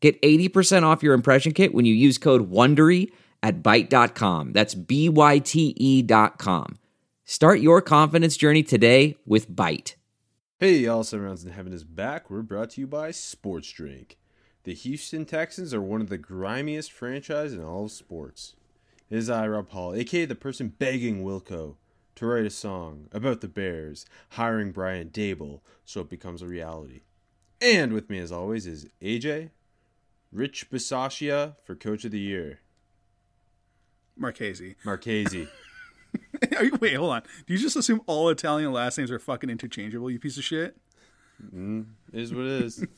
[0.00, 3.10] Get 80% off your impression kit when you use code WONDERY
[3.42, 4.52] at Byte.com.
[4.52, 6.78] That's B-Y-T-E dot com.
[7.24, 9.94] Start your confidence journey today with Byte.
[10.58, 12.30] Hey, y'all, Seven Rounds in Heaven is back.
[12.30, 14.16] We're brought to you by Sports Drink.
[14.64, 18.54] The Houston Texans are one of the grimiest franchises in all of sports.
[19.08, 21.76] It is I, Rob Hall, aka the person begging Wilco
[22.16, 27.02] to write a song about the Bears hiring Brian Daboll so it becomes a reality.
[27.60, 29.50] And with me, as always, is AJ,
[30.32, 32.60] Rich Bisaccia for Coach of the Year,
[34.16, 34.76] Marchese.
[34.84, 35.48] Marchese.
[36.80, 37.22] Wait, hold on.
[37.46, 40.76] Do you just assume all Italian last names are fucking interchangeable, you piece of shit?
[41.54, 42.84] mm, is what it is.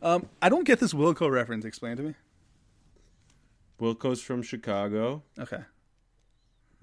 [0.00, 1.64] Um, I don't get this Wilco reference.
[1.64, 2.14] Explain to me.
[3.80, 5.24] Wilco's from Chicago.
[5.36, 5.62] Okay.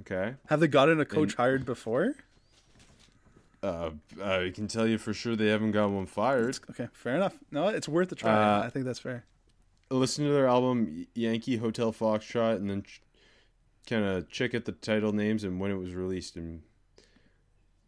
[0.02, 0.36] Okay.
[0.48, 2.16] Have they gotten a coach hired before?
[3.66, 3.92] Uh,
[4.24, 6.60] I can tell you for sure they haven't got one fired.
[6.70, 7.38] Okay, fair enough.
[7.52, 8.32] No, it's worth a try.
[8.32, 9.26] Uh, I think that's fair.
[9.90, 13.02] Listen to their album Yankee Hotel Foxtrot, and then ch-
[13.88, 16.62] kind of check out the title names and when it was released, and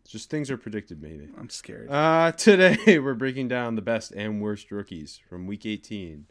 [0.07, 1.01] just things are predicted.
[1.01, 1.29] Maybe.
[1.37, 1.89] I'm scared.
[1.91, 6.25] Uh, today we're breaking down the best and worst rookies from Week 18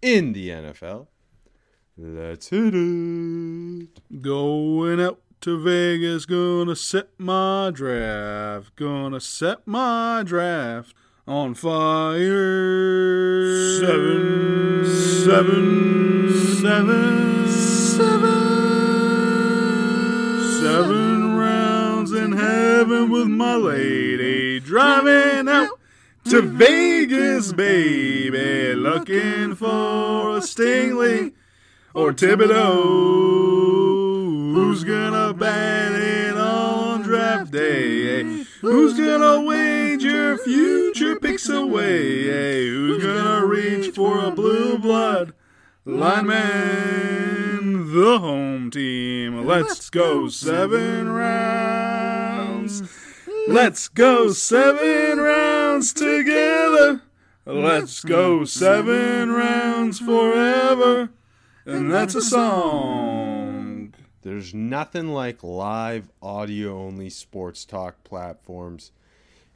[0.00, 1.08] in the NFL.
[1.96, 4.22] Let's hit it.
[4.22, 8.76] Going out to Vegas, gonna set my draft.
[8.76, 10.94] Gonna set my draft
[11.26, 12.20] on fire.
[13.80, 14.86] Seven,
[15.24, 18.30] seven, seven, seven,
[20.60, 25.76] seven rounds in heaven with my lady, driving out
[26.26, 31.32] to Vegas, baby, looking for a Stingley
[31.94, 33.51] or Thibodeaux.
[34.62, 38.20] Who's gonna bat it on draft day?
[38.20, 38.44] Eh?
[38.60, 42.30] Who's gonna wager future picks away?
[42.30, 42.68] Eh?
[42.68, 45.34] Who's gonna reach for a blue blood
[45.84, 47.92] lineman?
[47.92, 49.44] The home team.
[49.44, 52.84] Let's go seven rounds.
[53.48, 57.02] Let's go seven rounds together.
[57.44, 61.10] Let's go seven rounds forever.
[61.66, 63.21] And that's a song.
[64.22, 68.92] There's nothing like live audio only sports talk platforms.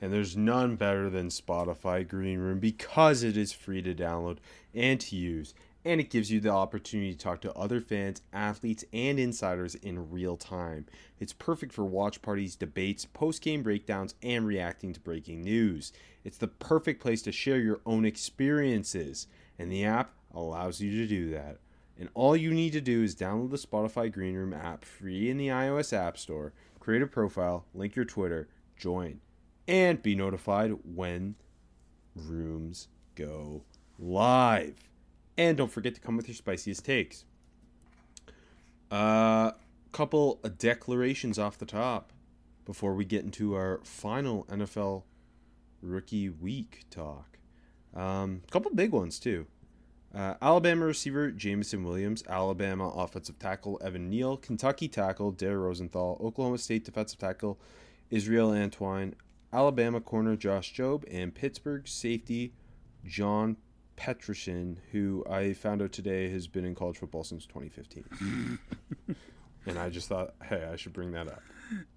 [0.02, 4.38] And there's none better than Spotify Green Room because it is free to download
[4.74, 5.54] and to use.
[5.84, 10.10] And it gives you the opportunity to talk to other fans, athletes, and insiders in
[10.10, 10.86] real time.
[11.20, 15.92] It's perfect for watch parties, debates, post game breakdowns, and reacting to breaking news.
[16.24, 19.28] It's the perfect place to share your own experiences.
[19.60, 21.58] And the app allows you to do that.
[21.98, 25.38] And all you need to do is download the Spotify Green Room app free in
[25.38, 29.20] the iOS App Store, create a profile, link your Twitter, join,
[29.66, 31.36] and be notified when
[32.14, 33.62] rooms go
[33.98, 34.88] live.
[35.38, 37.24] And don't forget to come with your spiciest takes.
[38.90, 39.52] A uh,
[39.92, 42.12] couple of declarations off the top
[42.64, 45.04] before we get into our final NFL
[45.82, 47.38] rookie week talk.
[47.94, 49.46] A um, couple big ones, too.
[50.14, 56.58] Uh, Alabama receiver Jameson Williams, Alabama offensive tackle Evan Neal, Kentucky tackle Dare Rosenthal, Oklahoma
[56.58, 57.58] State defensive tackle
[58.10, 59.12] Israel Antwine,
[59.52, 62.52] Alabama corner Josh Jobe, and Pittsburgh safety
[63.04, 63.56] John
[63.96, 68.58] Petrishen, who I found out today has been in college football since 2015.
[69.66, 71.42] and I just thought, hey, I should bring that up.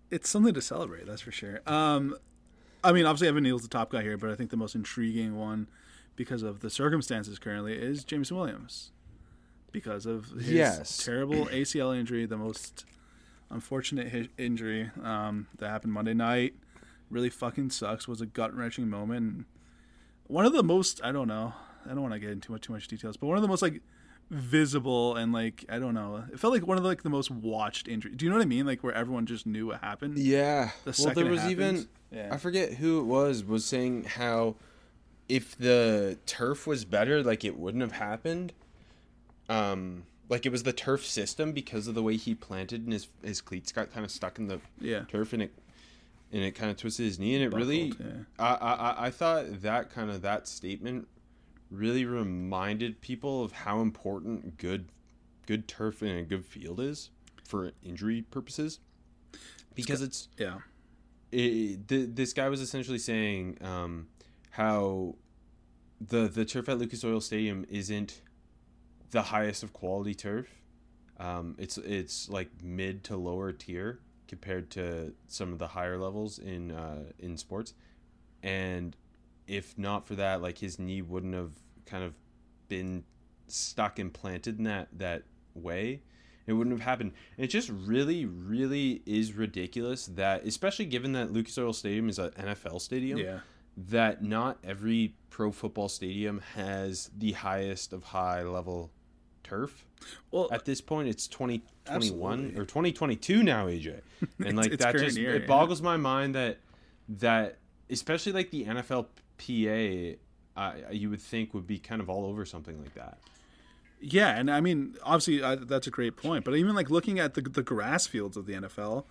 [0.10, 1.62] It's something to celebrate, that's for sure.
[1.68, 2.16] Um,
[2.84, 5.36] I mean, obviously Evan Neal's the top guy here, but I think the most intriguing
[5.36, 5.68] one
[6.20, 8.92] because of the circumstances currently is James Williams
[9.72, 10.98] because of his Yes.
[11.06, 12.84] terrible ACL injury, the most
[13.50, 16.56] unfortunate hi- injury um, that happened Monday night.
[17.10, 18.06] Really fucking sucks.
[18.06, 19.46] Was a gut wrenching moment.
[20.28, 21.54] One of the most I don't know.
[21.86, 23.48] I don't want to get into too much too much details, but one of the
[23.48, 23.82] most like
[24.30, 26.26] visible and like I don't know.
[26.34, 28.12] It felt like one of the, like the most watched injury.
[28.14, 28.66] Do you know what I mean?
[28.66, 30.18] Like where everyone just knew what happened.
[30.18, 30.72] Yeah.
[30.84, 31.88] The well, there was even.
[32.12, 32.28] Yeah.
[32.32, 34.56] I forget who it was was saying how
[35.30, 38.52] if the turf was better, like it wouldn't have happened.
[39.48, 43.08] Um, like it was the turf system because of the way he planted and his
[43.24, 45.06] his cleats got kind of stuck in the Yeah.
[45.10, 45.54] turf and it
[46.32, 49.10] and it kind of twisted his knee and it really Buckled, I, I I- I
[49.10, 51.08] thought that kind of that statement
[51.72, 54.86] really reminded people of how important good
[55.48, 57.10] good turf and a good field is
[57.44, 58.80] for injury purposes
[59.74, 60.60] because it's Yeah.
[61.32, 64.08] it, th- this guy was essentially saying um,
[64.52, 65.16] how
[66.00, 68.22] the the turf at Lucas Oil Stadium isn't
[69.12, 70.48] the highest of quality turf.
[71.20, 76.40] Um, it's it's like mid to lower tier compared to some of the higher levels
[76.40, 77.74] in uh, in sports,
[78.42, 78.96] and
[79.48, 81.52] if not for that, like his knee wouldn't have
[81.86, 82.14] kind of
[82.68, 83.04] been
[83.48, 85.24] stuck and planted in that that
[85.56, 86.02] way
[86.50, 87.12] it wouldn't have happened.
[87.38, 92.32] It just really, really is ridiculous that, especially given that Lucas Oil Stadium is an
[92.32, 93.40] NFL stadium, Yeah.
[93.88, 98.92] That not every pro football stadium has the highest of high level
[99.44, 99.86] turf.
[100.32, 102.60] Well, At this point, it's 2021 Absolutely.
[102.60, 104.02] or 2022 now, AJ,
[104.46, 105.48] and like that just year, it yeah.
[105.48, 106.58] boggles my mind that
[107.10, 107.58] that
[107.90, 110.18] especially like the NFLPA,
[110.56, 113.18] uh, you would think would be kind of all over something like that.
[114.02, 116.46] Yeah, and I mean, obviously, uh, that's a great point.
[116.46, 119.04] But even like looking at the the grass fields of the NFL,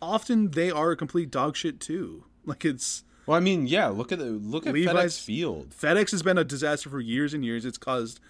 [0.00, 2.24] often they are a complete dog shit too.
[2.44, 3.88] Like it's Well, I mean, yeah.
[3.88, 5.70] Look at the look at Levi's- FedEx Field.
[5.70, 7.64] FedEx has been a disaster for years and years.
[7.64, 8.20] It's caused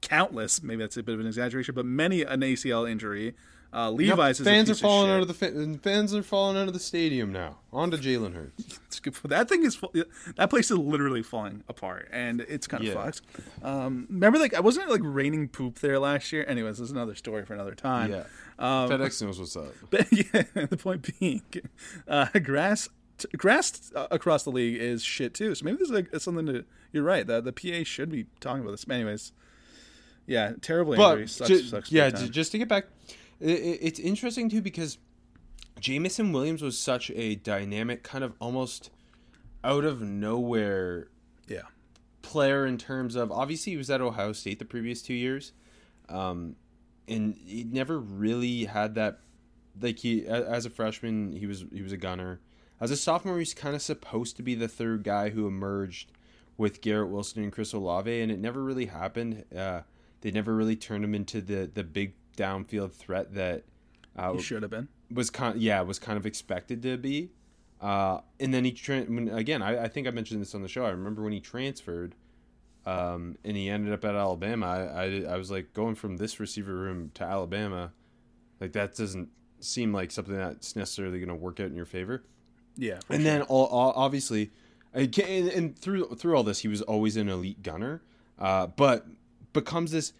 [0.00, 3.34] countless, maybe that's a bit of an exaggeration, but many an ACL injury.
[3.72, 6.56] Uh, Levi's is fans a are falling of out of the fa- fans are falling
[6.56, 7.56] out of the stadium now.
[7.72, 8.78] On to Jalen Hurts.
[8.86, 9.80] It's good for- that thing is
[10.36, 12.94] that place is literally falling apart, and it's kind of Yeah.
[13.02, 13.22] fucked.
[13.64, 16.44] Um, remember, like, I wasn't it, like raining poop there last year.
[16.46, 18.12] Anyways, this is another story for another time.
[18.12, 18.24] Yeah,
[18.60, 19.72] Um, FedEx knows what's up.
[19.90, 21.42] But yeah, the point being,
[22.06, 22.88] uh, grass
[23.18, 25.54] t- grass uh, across the league is shit too.
[25.54, 26.64] So maybe this is like something to.
[26.92, 27.26] You're right.
[27.26, 28.86] The the PA should be talking about this.
[28.88, 29.32] Anyways,
[30.26, 30.96] yeah, terribly.
[30.96, 32.86] But sucks, ju- sucks yeah, ju- just to get back,
[33.40, 34.98] i i- it's interesting too because
[35.80, 38.90] Jameson Williams was such a dynamic, kind of almost
[39.64, 41.08] out of nowhere
[41.48, 41.62] yeah,
[42.22, 45.52] player in terms of obviously he was at Ohio State the previous two years,
[46.08, 46.54] um,
[47.08, 49.20] and he never really had that.
[49.80, 52.38] Like he, as a freshman, he was he was a gunner.
[52.80, 56.12] As a sophomore, he's kind of supposed to be the third guy who emerged
[56.56, 59.44] with Garrett Wilson and Chris Olave, and it never really happened.
[59.56, 59.82] Uh,
[60.20, 63.64] they never really turned him into the the big downfield threat that
[64.16, 64.88] uh, he should have been.
[65.12, 67.30] was kind yeah was kind of expected to be
[67.80, 70.68] uh, and then he tra- when, again I, I think i mentioned this on the
[70.68, 72.14] show i remember when he transferred
[72.86, 76.40] um, and he ended up at alabama I, I, I was like going from this
[76.40, 77.92] receiver room to alabama
[78.60, 79.28] like that doesn't
[79.60, 82.24] seem like something that's necessarily going to work out in your favor
[82.76, 83.24] Yeah, and sure.
[83.24, 84.50] then all, all, obviously
[84.94, 85.18] and,
[85.48, 88.02] and through through all this he was always an elite gunner
[88.38, 89.06] uh, but
[89.52, 90.12] becomes this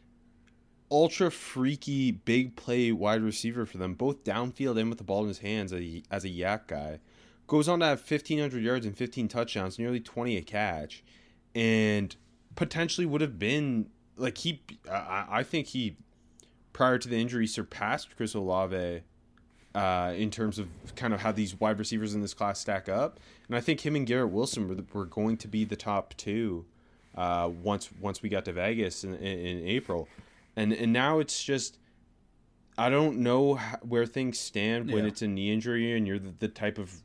[0.90, 5.28] ultra freaky big play wide receiver for them both downfield and with the ball in
[5.28, 7.00] his hands as a, as a YAC guy
[7.46, 11.02] goes on to have 1500 yards and 15 touchdowns nearly 20 a catch
[11.54, 12.16] and
[12.54, 13.86] potentially would have been
[14.16, 15.96] like he I, I think he
[16.72, 19.02] prior to the injury surpassed Chris Olave
[19.74, 23.18] uh, in terms of kind of how these wide receivers in this class stack up.
[23.48, 26.14] And I think him and Garrett Wilson were, the, were going to be the top
[26.16, 26.64] two
[27.16, 30.08] uh, once once we got to Vegas in, in, in April.
[30.56, 31.78] And and now it's just
[32.78, 35.08] I don't know how, where things stand when Yeah.
[35.10, 37.02] it's a knee injury and you're the, the type of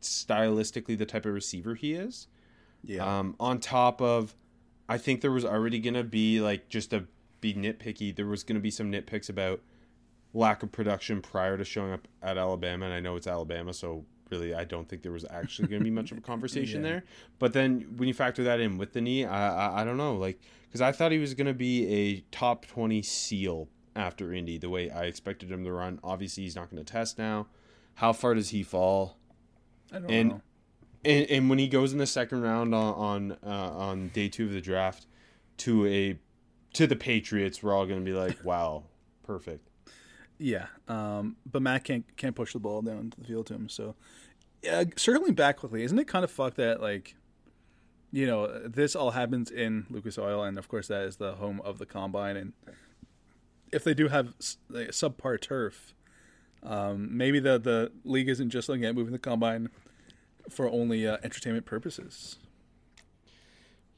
[0.00, 2.26] stylistically the type of receiver he is.
[2.84, 4.34] yeah, Um, on top of,
[4.88, 7.04] I think there was already gonna be like just a
[7.40, 8.14] be nitpicky.
[8.14, 9.60] There was gonna be some nitpicks about
[10.32, 14.04] lack of production prior to showing up at Alabama, and I know it's Alabama, so
[14.30, 16.90] really I don't think there was actually gonna be much of a conversation Yeah.
[16.90, 17.04] there.
[17.38, 20.14] But then when you factor that in with the knee, I I, I don't know,
[20.16, 24.68] like because I thought he was gonna be a top twenty seal after Indy, the
[24.70, 25.98] way I expected him to run.
[26.04, 27.48] Obviously, he's not gonna test now.
[27.94, 29.18] How far does he fall?
[29.92, 30.40] I don't and- know.
[31.04, 33.46] and, and when he goes in the second round on on, uh,
[33.76, 35.06] on day two of the draft
[35.58, 36.18] to a
[36.74, 38.84] to the Patriots, we're all gonna be like, "Wow,
[39.24, 39.69] perfect."
[40.42, 43.68] Yeah, um, but Mac can't can't push the ball down to the field to him.
[43.68, 43.94] So,
[44.62, 47.14] yeah, circling back quickly, isn't it kind of fucked that like,
[48.10, 51.60] you know, this all happens in Lucas Oil, and of course that is the home
[51.62, 52.38] of the combine.
[52.38, 52.54] And
[53.70, 54.28] if they do have
[54.70, 55.94] like, subpar turf,
[56.62, 59.68] um, maybe the the league isn't just looking at moving the combine
[60.48, 62.38] for only uh, entertainment purposes.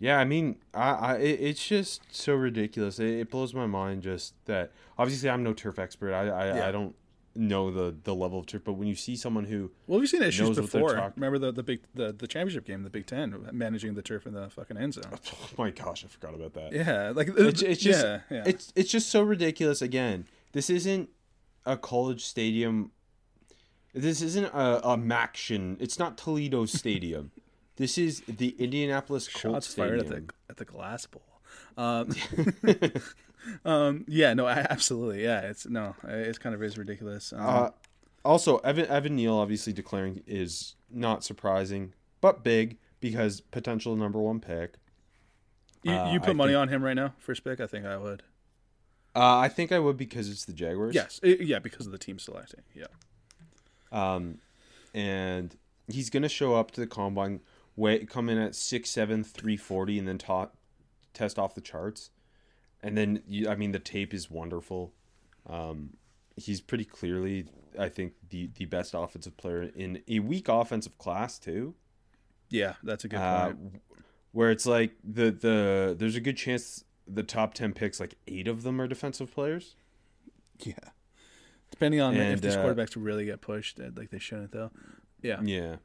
[0.02, 2.98] Yeah, I mean, I, I it, it's just so ridiculous.
[2.98, 4.72] It, it blows my mind just that.
[4.98, 6.12] Obviously, I'm no turf expert.
[6.12, 6.68] I I, Yeah.
[6.68, 6.94] I don't
[7.36, 10.22] know the the level of turf, but when you see someone who Well, we've seen
[10.22, 10.96] issues Knows what they're before.
[10.96, 14.26] talk- Remember the the big the, the championship game, the Big Ten, managing the turf
[14.26, 15.04] in the fucking end zone.
[15.12, 15.18] oh
[15.56, 16.72] my gosh, I forgot about that.
[16.72, 18.42] Yeah, like It's, it's just yeah, yeah.
[18.44, 19.80] it's it's just so ridiculous.
[19.80, 21.10] Again, this isn't
[21.64, 22.90] a college stadium.
[23.94, 25.76] This isn't a, a MACtion.
[25.78, 27.30] It's not Toledo Stadium.
[27.76, 31.22] This is the Indianapolis Colts Shots fired at the at the glass bowl.
[31.76, 32.14] Um,
[33.64, 35.40] um, yeah, no, absolutely, yeah.
[35.40, 37.32] It's no, it's kind of is ridiculous.
[37.32, 37.70] Um, Uh,
[38.24, 44.38] also, Evan Evan Neal obviously declaring is not surprising, but big because potential number one
[44.40, 44.74] pick.
[45.82, 47.58] you, uh, you put I money think- on him right now, first pick.
[47.60, 48.22] I think I would.
[49.14, 50.94] Uh, I think I would because it's the Jaguars.
[50.94, 52.62] Yes, i- yeah, because of the team selecting.
[52.74, 52.86] Yeah,
[53.90, 54.38] Um,
[54.94, 55.54] and
[55.88, 57.40] he's gonna show up to the combine,
[57.76, 60.50] weigh come in at six seven three forty, and then ta-
[61.14, 62.10] test off the charts.
[62.82, 64.92] And then you, I mean, the tape is wonderful.
[65.48, 65.90] Um,
[66.36, 67.46] he's pretty clearly,
[67.78, 71.74] I think, the the best offensive player in a weak offensive class too.
[72.50, 73.82] yeah, that's a good Uh, point.
[74.32, 78.48] where it's like the the there's a good chance the top ten picks, like eight
[78.48, 79.76] of them are defensive players.
[80.64, 80.74] Yeah,
[81.70, 84.70] depending on if these uh, quarterbacks really get pushed, uh, like they shouldn't though.
[85.22, 85.76] Yeah, Yeah.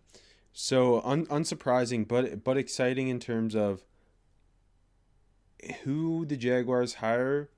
[0.59, 3.83] So un- unsurprising, but but exciting in terms of
[5.83, 7.51] who the Jaguars hire.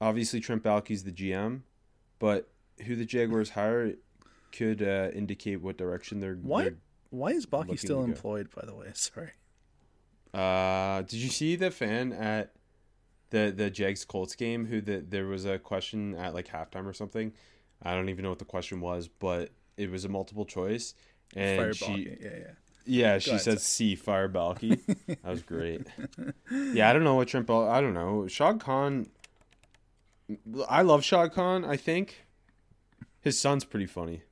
[0.00, 1.60] Obviously, Trent Baalke's the GM,
[2.18, 2.48] but
[2.86, 3.96] who the Jaguars hire
[4.50, 6.36] could uh, indicate what direction they're.
[6.36, 6.62] why?
[6.64, 6.78] they're-
[7.10, 8.48] Why is looking still employed?
[8.50, 9.32] By the way, sorry.
[10.32, 12.54] Uh, did you see the fan at
[13.28, 14.64] the the Jags Colts game?
[14.64, 17.34] Who the there was a question at like halftime or something.
[17.82, 20.94] I don't even know what the question was, but it was a multiple choice,
[21.34, 22.16] and she.
[22.20, 22.50] Yeah, yeah.
[22.88, 24.78] Yeah, she ahead, said C fire Baalke.
[25.08, 25.86] that was great.
[26.52, 28.28] Yeah, I don't know what Trent Bal- I don't know.
[28.28, 29.08] Shad Khan
[30.68, 32.24] I love Shad Khan, I think.
[33.20, 34.22] His son's pretty funny.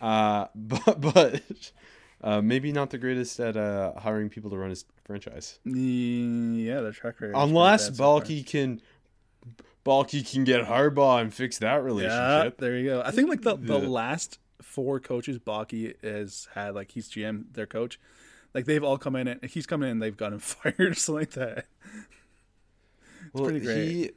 [0.00, 1.72] Uh but but
[2.22, 5.58] uh, maybe not the greatest at uh, hiring people to run his franchise.
[5.64, 7.34] Yeah, the track record.
[7.34, 8.02] Unless bad so.
[8.04, 8.80] Baalke can
[9.84, 12.12] Baalke can get Harbaugh and fix that relationship.
[12.12, 13.02] Yeah, there you go.
[13.04, 17.44] I think like the, the The- last four coaches Baalke has had, like he's GM,
[17.52, 17.98] their coach,
[18.54, 20.94] like they've all come in and he's coming in and they've got him fired, or
[20.94, 21.66] something like that.
[23.32, 23.84] well, pretty great.
[23.88, 24.10] He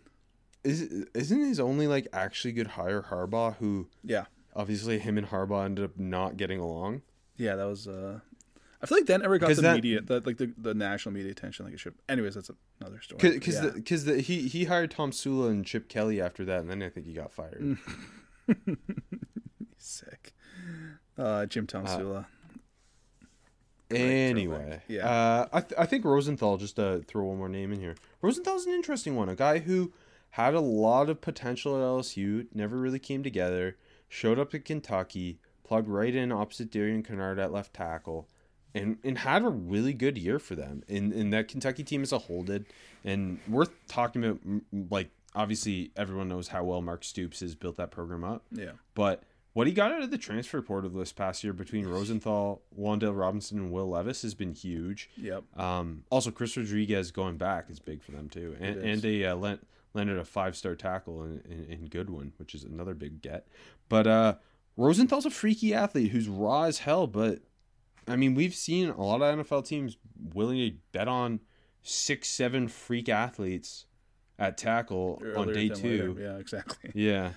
[0.63, 0.81] is
[1.13, 5.85] isn't his only like actually good hire Harbaugh who Yeah, obviously him and Harbaugh ended
[5.85, 7.01] up not getting along.
[7.37, 7.87] yeah, that was.
[7.87, 8.19] uh
[8.81, 11.31] I feel like that never got the that- media, the, like the, the national media
[11.31, 11.93] attention like it should.
[12.09, 13.17] Anyways, that's another story.
[13.21, 13.69] Because yeah.
[13.73, 17.13] because he he hired Tomsula and Chip Kelly after that, and then I think he
[17.13, 17.77] got fired.
[19.83, 20.33] sick.
[21.17, 22.25] Uh, Jim Tomsula.
[23.91, 24.81] Anyway.
[24.87, 25.07] Yeah.
[25.07, 26.57] uh, I th- I think Rosenthal.
[26.57, 29.29] Just to throw one more name in here, Rosenthal's an interesting one.
[29.29, 29.93] A guy who
[30.31, 33.77] had a lot of potential at LSU, never really came together.
[34.09, 38.27] Showed up at Kentucky, plugged right in opposite Darian Kinnard at left tackle,
[38.73, 40.83] and and had a really good year for them.
[40.89, 42.65] And and that Kentucky team as a whole did,
[43.03, 44.39] and worth talking about.
[44.89, 48.43] Like obviously, everyone knows how well Mark Stoops has built that program up.
[48.51, 52.61] Yeah, But what he got out of the transfer portal this past year between Rosenthal,
[52.77, 55.09] Wan'Dale Robinson, and Will Levis has been huge.
[55.15, 55.43] yep.
[55.57, 59.35] Um, also, Chris Rodriguez going back is big for them too, and and they uh,
[59.35, 63.47] lent, landed a five star tackle in, in, in Goodwin, which is another big get.
[63.89, 64.35] But uh,
[64.75, 67.07] Rosenthal's a freaky athlete who's raw as hell.
[67.07, 67.39] But
[68.07, 69.97] I mean, we've seen a lot of NFL teams
[70.33, 71.39] willing to bet on
[71.83, 73.85] six, seven freak athletes
[74.39, 76.15] at tackle on day two.
[76.15, 76.21] later.
[76.21, 76.91] Yeah, exactly.
[76.95, 77.31] Yeah,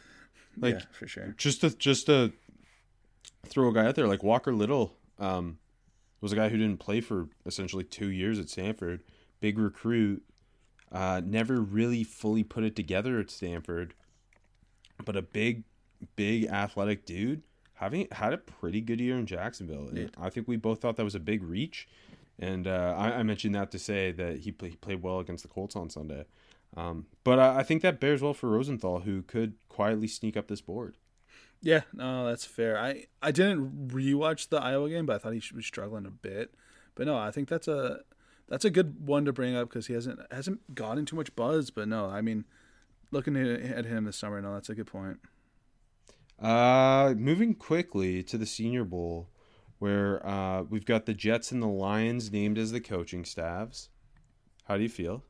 [0.58, 1.34] like yeah, for sure.
[1.36, 2.32] just to just to
[3.46, 5.58] throw a guy out there like Walker Little um,
[6.20, 9.02] was a guy who didn't play for essentially two years at Stanford,
[9.40, 10.22] big recruit,
[10.92, 13.94] uh, never really fully put it together at Stanford,
[15.04, 15.64] but a big,
[16.16, 17.42] big athletic dude
[17.74, 19.88] having had a pretty good year in Jacksonville.
[19.88, 20.06] And Yeah.
[20.18, 21.88] I think we both thought that was a big reach,
[22.38, 25.42] and uh, I, I mentioned that to say that he, play, he played well against
[25.42, 26.24] the Colts on Sunday.
[26.76, 30.48] Um, but I, I think that bears well for Rosenthal, who could quietly sneak up
[30.48, 30.96] this board.
[31.62, 32.78] Yeah, no, that's fair.
[32.78, 36.54] I I didn't rewatch the Iowa game, but I thought he was struggling a bit.
[36.94, 38.00] But no, I think that's a
[38.48, 41.70] that's a good one to bring up because he hasn't hasn't gotten too much buzz.
[41.70, 42.44] But no, I mean,
[43.10, 45.18] looking at, at him this summer, no, that's a good point.
[46.38, 49.30] Uh, moving quickly to the Senior Bowl,
[49.78, 53.88] where uh, we've got the Jets and the Lions named as the coaching staffs.
[54.64, 55.24] How do you feel?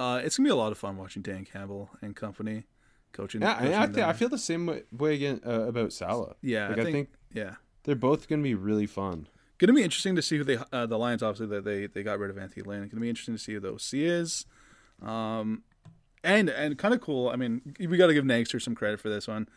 [0.00, 2.64] Uh, it's gonna be a lot of fun watching Dan Campbell and company
[3.12, 3.42] coaching.
[3.42, 6.36] Yeah, I, I, coaching th- I feel the same way, way again uh, about Salah.
[6.40, 7.54] Yeah, like, I I think, think yeah,
[7.84, 9.28] they're both going to be really fun.
[9.58, 12.18] gonna be interesting to see who they uh, the Lions obviously that they they got
[12.18, 12.88] rid of Anthony Lynn.
[12.88, 14.46] Gonna be interesting to see who the OC is.
[15.02, 15.64] Um,
[16.24, 17.28] and and kind of cool.
[17.28, 19.48] I mean, we got to give Nagster some credit for this one.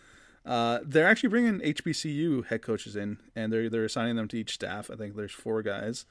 [0.46, 4.54] Uh, they're actually bringing HBCU head coaches in, and they're they're assigning them to each
[4.54, 4.90] staff.
[4.92, 6.06] I think there's four guys.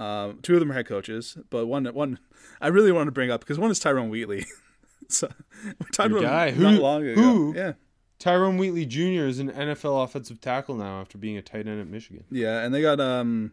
[0.00, 2.18] Um, two of them are head coaches, but one one
[2.60, 4.46] I really want to bring up because one is Tyrone Wheatley.
[5.08, 5.28] so
[5.64, 6.50] we talked Your about guy.
[6.52, 7.20] not Who- long ago.
[7.20, 7.54] who?
[7.54, 7.72] Yeah,
[8.18, 9.26] Tyrone Wheatley Jr.
[9.26, 12.24] is an NFL offensive tackle now after being a tight end at Michigan.
[12.30, 13.50] yeah, and they got um,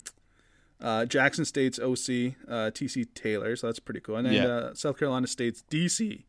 [0.80, 4.16] Uh, Jackson State's OC, uh, TC Taylor, so that's pretty cool.
[4.16, 4.46] And then Yeah.
[4.48, 6.24] uh, South Carolina State's DC.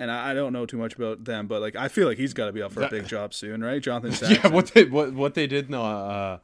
[0.00, 2.34] And I, I don't know too much about them, but like I feel like he's
[2.34, 3.80] got to be up for That- a big job soon, right?
[3.80, 4.32] Jonathan Jackson.
[4.44, 6.38] Yeah, what they what what they did in the uh,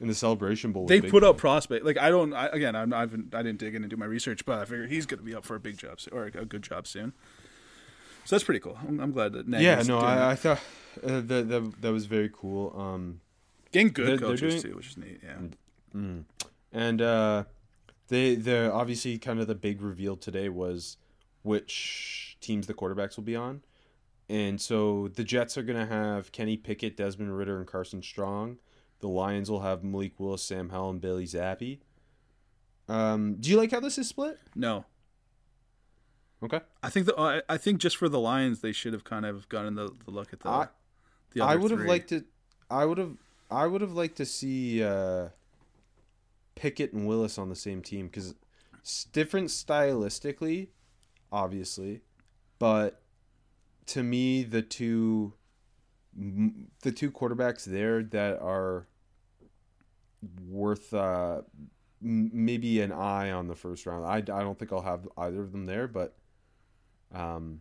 [0.00, 0.86] in the celebration bowl.
[0.86, 1.84] they put up prospect.
[1.84, 2.32] Like I don't.
[2.34, 3.34] I, again, I'm, I haven't.
[3.34, 5.34] I didn't dig in and do my research, but I figure he's going to be
[5.34, 7.12] up for a big job or a good job soon.
[8.24, 8.76] So that's pretty cool.
[8.86, 9.48] I'm, I'm glad that.
[9.48, 10.32] Yeah, no, I.
[10.32, 10.58] I thought
[11.02, 12.74] uh, that, that that was very cool.
[12.78, 13.20] Um,
[13.72, 15.20] getting good they're- they're coaches doing- too, which is neat.
[15.22, 16.00] Yeah.
[16.72, 17.44] and uh,
[18.08, 20.96] they the obviously kind of the big reveal today was
[21.42, 23.62] which teams the quarterbacks will be on,
[24.28, 28.58] and so the Jets are gonna have Kenny Pickett, Desmond Ridder, and Carson Strong.
[29.00, 31.78] The Lions will have Malik Willis, Sam Howell, and Bailey Zappe.
[32.88, 34.38] Um, do you like how this is split?
[34.54, 34.84] No,
[36.42, 36.60] Okay.
[36.82, 37.18] I think the.
[37.18, 40.10] I, I think just for the Lions, they should have kind of gotten the, the
[40.10, 40.48] look at the.
[40.48, 40.68] I-
[41.32, 42.24] the I other would have liked to.
[42.70, 43.16] I would have.
[43.50, 45.28] I would have liked to see uh,
[46.54, 48.34] Pickett and Willis on the same team because
[49.12, 50.68] different stylistically,
[51.32, 52.00] obviously,
[52.58, 53.02] but
[53.86, 55.45] to me the two m-
[56.82, 58.86] the two quarterbacks there that are
[60.48, 61.42] worth uh,
[62.02, 64.04] m- maybe an eye on the first round.
[64.06, 66.16] I, I don't think I'll have either of them there, but
[67.14, 67.60] um,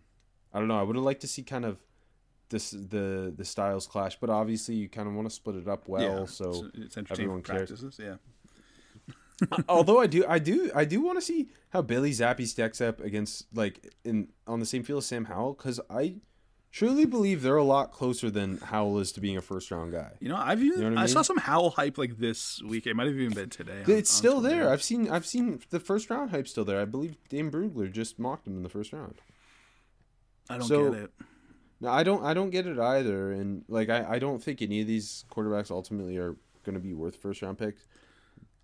[0.53, 0.79] I don't know.
[0.79, 1.77] I would have liked to see kind of
[2.49, 5.87] this the the styles clash, but obviously you kind of want to split it up
[5.87, 7.69] well, Yeah, so it's, it's everyone cares.
[7.69, 7.99] practices.
[8.01, 8.15] Yeah.
[9.67, 13.01] although I do, I do, I do want to see how Billy Zappe stacks up
[13.01, 16.15] against like in on the same field as Sam Howell because I
[16.75, 20.11] truly believe they're a lot closer than Howell is to being a first round guy.
[20.19, 22.85] You know, I've even, know what I I, saw some Howell hype like this week.
[22.85, 23.83] It might have even been today.
[23.85, 24.69] on- It's still there.
[24.69, 26.81] I've seen, I've seen the first round hype still there.
[26.81, 29.21] I believe Dane Brugler just mocked him in the first round.
[30.49, 31.11] I don't so- get it.
[31.81, 34.79] No, I don't, I don't get it either, and like I, I don't think any
[34.81, 37.85] of these quarterbacks ultimately are going to be worth first round picks.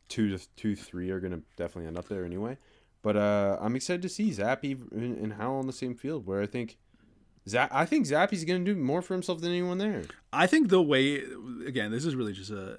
[0.08, 2.58] Two to two, three are going to definitely end up there anyway.
[3.02, 6.26] But uh, I'm excited to see Zappe and, and Howell on the same field.
[6.26, 6.78] Where I think,
[7.48, 10.04] Zap, I think Zappe's going to do more for himself than anyone there.
[10.32, 11.24] I think the way
[11.66, 12.78] again, this is really just a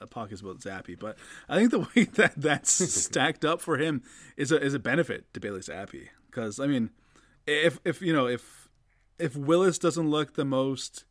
[0.00, 1.16] a podcast about Zappe, but
[1.48, 4.02] I think the way that that's stacked up for him
[4.36, 6.90] is a is a benefit to Bailey Zappe because I mean,
[7.46, 8.68] if if you know if
[9.18, 11.04] if Willis doesn't look the most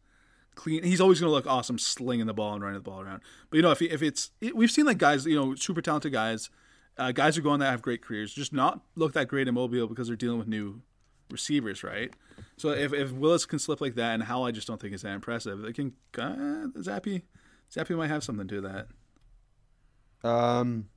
[0.55, 3.21] clean, he's always going to look awesome slinging the ball and running the ball around.
[3.49, 6.11] But you know, if he, if it's we've seen like guys, you know, super talented
[6.13, 6.49] guys,
[6.97, 9.53] uh, guys who go on that have great careers, just not look that great in
[9.53, 10.81] Mobile because they're dealing with new
[11.29, 12.13] receivers, right?
[12.57, 15.01] So if, if Willis can slip like that, and Howell, I just don't think is
[15.01, 15.63] that impressive.
[15.65, 17.23] It can uh, Zappe,
[17.73, 18.87] Zappe might have something to that.
[20.27, 20.89] Um,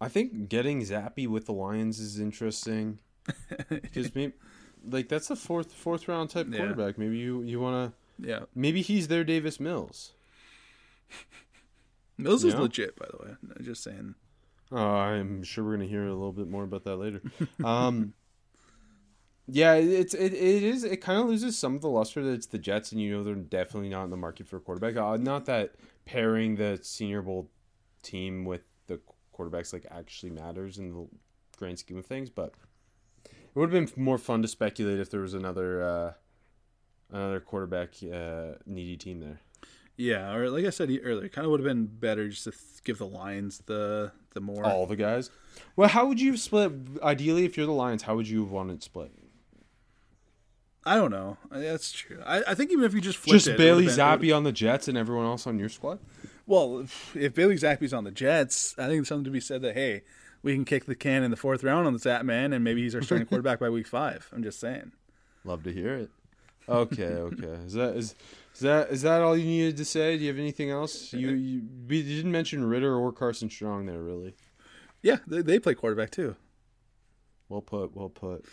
[0.00, 2.98] I think getting Zappe with the Lions is interesting
[3.68, 4.32] because maybe,
[4.88, 6.58] like that's a fourth fourth round type Yeah.
[6.58, 6.98] quarterback.
[6.98, 8.28] Maybe you you want to.
[8.28, 10.12] Yeah, Maybe he's their Davis Mills.
[12.18, 12.60] Mills is Yeah.
[12.60, 13.36] legit, by the way.
[13.42, 14.14] No, Just saying.
[14.70, 17.20] Oh, I'm sure we're gonna hear a little bit more about that later.
[17.64, 18.14] Um,
[19.48, 22.46] yeah, it's it, it is it kind of loses some of the luster that it's
[22.46, 24.96] the Jets, and you know they're definitely not in the market for a quarterback.
[24.96, 25.74] Uh, not that
[26.04, 27.50] pairing the Senior Bowl
[28.02, 29.00] team with the
[29.36, 31.08] quarterbacks like actually matters in the
[31.56, 32.54] grand scheme of things, but
[33.24, 36.12] it would have been more fun to speculate if there was another uh,
[37.10, 39.40] another quarterback uh, needy team there.
[39.96, 42.50] Yeah, or like I said earlier, it kind of would have been better just to
[42.50, 44.64] th- give the Lions the the more.
[44.64, 45.30] All the guys.
[45.76, 46.72] Well, how would you split?
[47.02, 49.12] Ideally, if you're the Lions, how would you have wanted it split?
[50.84, 51.36] I don't know.
[51.50, 52.20] That's true.
[52.26, 54.36] I, I think even if you just flipped Just it, it Bailey would've been- Zappe
[54.36, 56.00] on the Jets and everyone else on your squad.
[56.46, 59.62] Well, if, if Bailey Zappe's on the Jets, I think there's something to be said
[59.62, 60.02] that hey,
[60.42, 62.82] we can kick the can in the fourth round on the Zap man, and maybe
[62.82, 64.28] he's our starting quarterback by week five.
[64.32, 64.90] I'm just saying.
[65.44, 66.10] Love to hear it.
[66.68, 67.46] Okay, okay.
[67.66, 68.14] Is that is,
[68.54, 70.16] is that is that all you needed to say?
[70.16, 71.12] Do you have anything else?
[71.12, 74.34] You you, you didn't mention Ridder or Carson Strong there, really.
[75.00, 76.34] Yeah, they, they play quarterback too.
[77.48, 78.44] Well put, well put.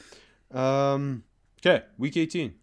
[0.52, 1.24] Um,
[1.66, 2.56] okay, week eighteen,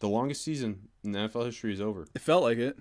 [0.00, 2.06] the longest season in NFL history is over.
[2.14, 2.78] It felt like it.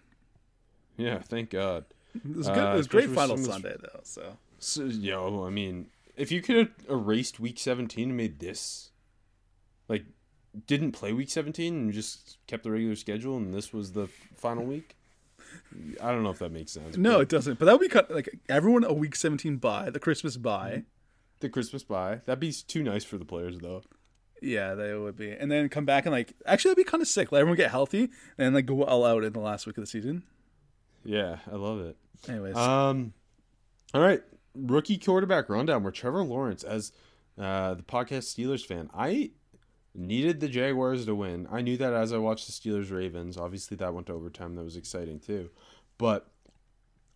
[0.98, 1.86] Yeah, thank God.
[2.16, 2.58] It was good.
[2.58, 4.00] Uh, it was great final Sunday though.
[4.04, 8.90] So So, yo, I mean, if you could have erased week 17 and made this,
[9.88, 10.06] like,
[10.66, 14.64] didn't play week 17 and just kept the regular schedule and this was the final
[14.64, 14.96] week,
[16.02, 16.98] I don't know if that makes sense.
[16.98, 17.60] no, but it doesn't.
[17.60, 20.84] But that would be kind like everyone a week 17 bye, the Christmas bye.
[21.40, 23.84] the Christmas bye, that'd be too nice for the players, though.
[24.42, 27.08] Yeah, they would be, and then come back and like actually that'd be kind of
[27.08, 27.32] sick.
[27.32, 29.88] Let everyone get healthy and like go all out in the last week of the
[29.88, 30.24] season.
[31.04, 31.98] Yeah, I love it.
[32.28, 33.14] Anyways, Um,
[33.94, 34.22] all right,
[34.56, 35.84] rookie quarterback rundown.
[35.84, 36.92] Where Trevor Lawrence, as
[37.40, 39.32] uh, the podcast Steelers fan, I
[39.96, 41.48] needed the Jaguars to win.
[41.52, 43.38] I knew that as I watched the Steelers Ravens.
[43.38, 44.56] Obviously, that went to overtime.
[44.56, 45.50] That was exciting too.
[45.98, 46.30] But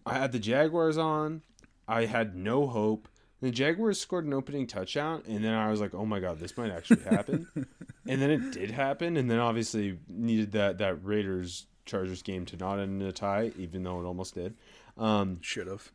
[0.05, 1.43] I had the Jaguars on.
[1.88, 3.07] I had no hope.
[3.41, 6.56] The Jaguars scored an opening touchdown, and then I was like, "Oh my god, this
[6.58, 7.47] might actually happen."
[8.08, 12.58] and then it did happen, and then obviously needed that that Raiders Chargers game to
[12.58, 14.56] not end in a tie, even though it almost did.
[14.97, 15.91] Um, Should have.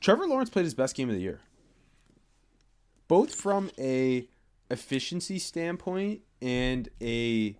[0.00, 1.40] Trevor Lawrence played his best game of the year,
[3.06, 4.26] both from a
[4.70, 7.56] efficiency standpoint and a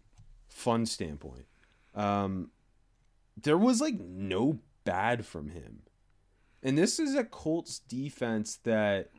[0.48, 1.46] fun standpoint.
[1.94, 2.50] Um,
[3.40, 5.82] there was like no bad from him,
[6.62, 9.10] and this is a Colts defense that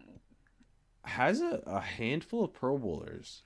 [1.05, 3.43] has a, a handful of Pro Bowlers.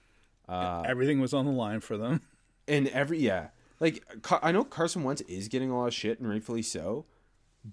[0.47, 2.21] Uh, Everything was on the line for them.
[2.67, 4.03] and every yeah, like
[4.41, 7.05] I know Carson Wentz is getting a lot of shit and rightfully so,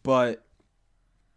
[0.03, 0.45] but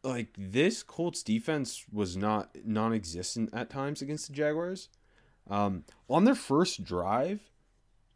[0.04, 4.90] like this Colts defense was not non-existent at times against the Jaguars.
[5.50, 7.42] Um, on their first drive,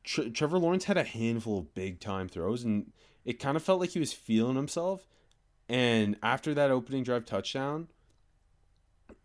[0.04, 2.92] Tre- Trevor Lawrence had a handful of big time throws, and
[3.26, 5.08] it kind of felt like he was feeling himself.
[5.72, 7.88] And after that opening drive touchdown,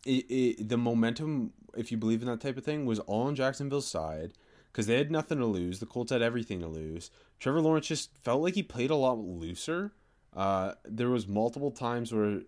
[0.05, 3.35] it, it the momentum, if you believe in that type of thing, was all on
[3.35, 4.31] Jacksonville's side
[4.71, 5.79] because they had nothing to lose.
[5.79, 7.11] The Colts had everything to lose.
[7.41, 9.91] Trevor Lawrence just felt like he played a lot looser.
[10.33, 12.39] Uh, there was multiple times where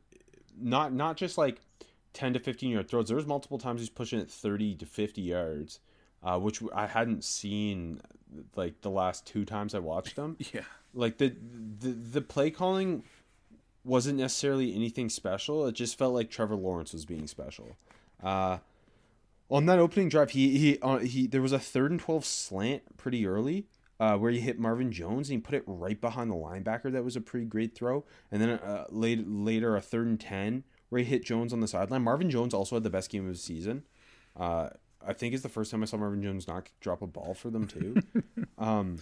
[0.57, 1.59] not not just like
[2.13, 3.09] 10 to 15 yard throws.
[3.09, 5.81] There was multiple times he's pushing it 30 to 50 yards,
[6.23, 7.99] uh, which I hadn't seen
[8.55, 10.37] like the last two times I watched them.
[10.53, 10.61] Yeah.
[10.93, 11.35] Like the
[11.79, 13.03] the the play calling
[13.83, 15.65] wasn't necessarily anything special.
[15.65, 17.77] It just felt like Trevor Lawrence was being special.
[18.21, 18.57] Uh,
[19.49, 22.97] on that opening drive, he he uh, he there was a third and twelve slant
[22.97, 23.65] pretty early.
[23.99, 26.89] Uh, where he hit Marvin Jones and he put it right behind the linebacker.
[26.89, 28.05] That was a pretty great throw.
[28.31, 31.67] And then uh, later, later a third and ten where he hit Jones on the
[31.67, 32.03] sideline.
[32.03, 33.83] Marvin Jones also had the best game of the season.
[34.37, 34.69] Uh,
[35.05, 37.49] I think it's the first time I saw Marvin Jones not drop a ball for
[37.49, 37.97] them too.
[38.57, 38.99] um,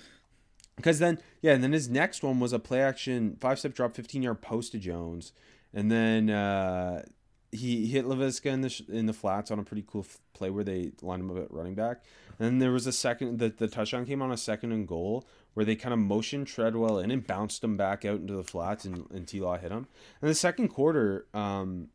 [0.78, 3.94] because then yeah, and then his next one was a play action five step drop,
[3.94, 5.34] fifteen yard post to Jones,
[5.74, 7.04] and then uh,
[7.52, 10.50] he hit Laviska in the sh- in the flats on a pretty cool f- play
[10.50, 12.04] where they lined him up at running back.
[12.40, 15.28] And then there was a second the the touchdown came on a second and goal
[15.54, 18.86] where they kind of motioned Treadwell in and bounced him back out into the flats
[18.86, 19.88] and and T Law hit him.
[20.22, 21.90] And the second quarter, um,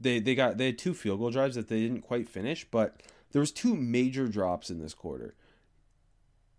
[0.00, 3.02] they they got they had two field goal drives that they didn't quite finish, but
[3.32, 5.34] there was two major drops in this quarter.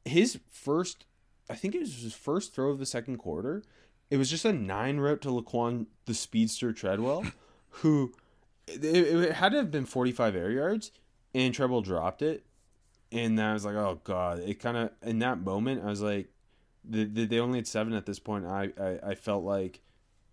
[0.06, 1.06] His first,
[1.49, 3.63] I think it was his first throw of the second quarter.
[4.09, 7.25] It was just a nine route to Laquon the speedster Treadwell,
[7.69, 8.13] who
[8.67, 10.91] it, it had to have been forty five air yards,
[11.33, 12.45] and Treadwell dropped it,
[13.12, 16.29] and I was like, oh god, it kind of in that moment I was like,
[16.83, 18.45] the, the, they only had seven at this point.
[18.45, 19.81] I, I I felt like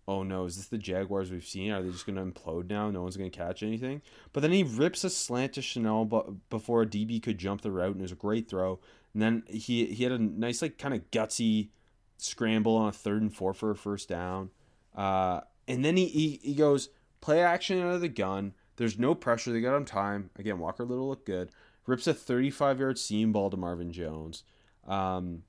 [0.07, 1.71] oh no, is this the Jaguars we've seen?
[1.71, 2.89] Are they just going to implode now?
[2.89, 4.01] No one's going to catch anything.
[4.31, 7.71] But then he rips a slant to Shenault but before a DB could jump the
[7.71, 8.79] route, and it was a great throw.
[9.17, 11.69] And then he he had a nice like kind of gutsy
[12.17, 14.51] scramble on a third and four for a first down.
[14.95, 18.53] Uh, and then he, he he goes play action out of the gun.
[18.75, 19.51] There's no pressure.
[19.51, 20.29] They got on time.
[20.37, 21.49] Again, Walker Little looked good.
[21.87, 24.43] Rips a 35 yard seam ball to Marvin Jones.
[24.87, 25.41] Um,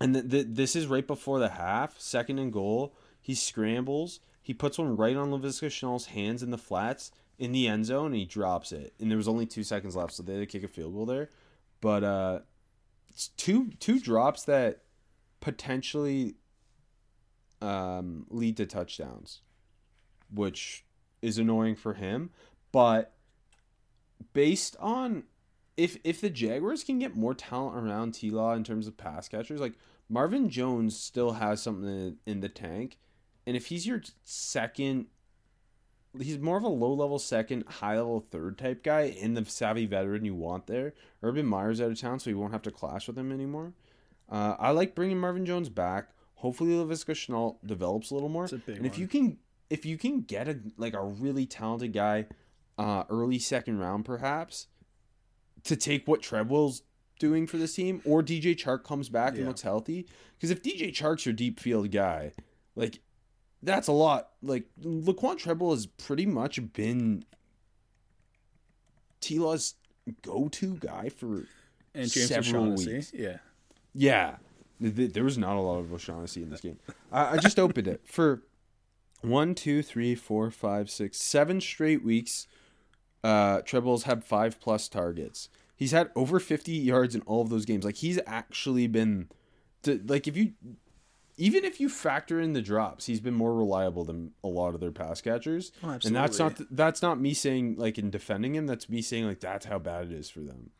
[0.00, 2.96] and the, the, this is right before the half, second and goal.
[3.20, 4.18] He scrambles.
[4.42, 8.06] He puts one right on Laviska Shenault's hands in the flats in the end zone,
[8.06, 8.92] and he drops it.
[8.98, 11.06] And there was only two seconds left, so they had to kick a field goal
[11.06, 11.30] there.
[11.80, 12.40] But uh,
[13.26, 14.82] two two drops that
[15.40, 16.36] potentially
[17.60, 19.40] um, lead to touchdowns,
[20.32, 20.84] which
[21.20, 22.30] is annoying for him.
[22.70, 23.14] But
[24.32, 25.24] based on
[25.76, 29.28] if if the Jaguars can get more talent around T Law in terms of pass
[29.28, 29.74] catchers, like
[30.08, 32.98] Marvin Jones still has something in, in the tank,
[33.46, 35.06] and if he's your second,
[36.20, 39.86] he's more of a low level second, high level third type guy, and the savvy
[39.86, 40.94] veteran you want there.
[41.22, 43.72] Urban Meyer's out of town, so you won't have to clash with him anymore.
[44.28, 46.10] Uh, I like bringing Marvin Jones back.
[46.36, 48.46] Hopefully, Laviska Shenault develops a little more.
[48.46, 49.38] A and if you can,
[49.70, 52.26] if you can get a like a really talented guy,
[52.78, 54.68] uh, early second round perhaps,
[55.64, 56.82] to take what Treadwell's
[57.18, 60.06] doing for this team, or DJ Chark comes back and looks healthy.
[60.36, 62.32] Because if DJ Chark's your deep field guy,
[62.76, 63.00] like
[63.62, 64.30] that's a lot.
[64.42, 67.24] Like Laquon Treadwell has pretty much been
[69.20, 69.74] T Law's
[70.22, 71.46] go to guy for
[71.94, 72.92] And James several O'Shaughnessy.
[72.94, 73.12] weeks.
[73.14, 73.38] Yeah.
[73.94, 74.36] yeah.
[74.80, 76.78] Th- th- There was not a lot of O'Shaughnessy in this game.
[77.12, 78.42] I, I just opened it for
[79.22, 82.46] one, two, three, four, five, six, seven straight weeks.
[83.24, 85.48] Uh, Trebles had five plus targets.
[85.74, 87.84] He's had over 50 yards in all of those games.
[87.84, 89.28] Like he's actually been,
[89.82, 90.52] to, like if you,
[91.38, 94.80] even if you factor in the drops, he's been more reliable than a lot of
[94.80, 95.72] their pass catchers.
[95.82, 98.66] Oh, and that's not that's not me saying like in defending him.
[98.66, 100.70] That's me saying like that's how bad it is for them.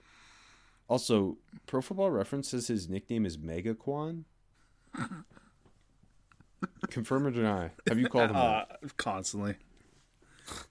[0.88, 4.25] Also, Pro Football Reference says his nickname is Mega Quan.
[6.90, 7.71] Confirm or deny?
[7.88, 8.97] Have you called him Uh, that?
[8.97, 9.55] constantly.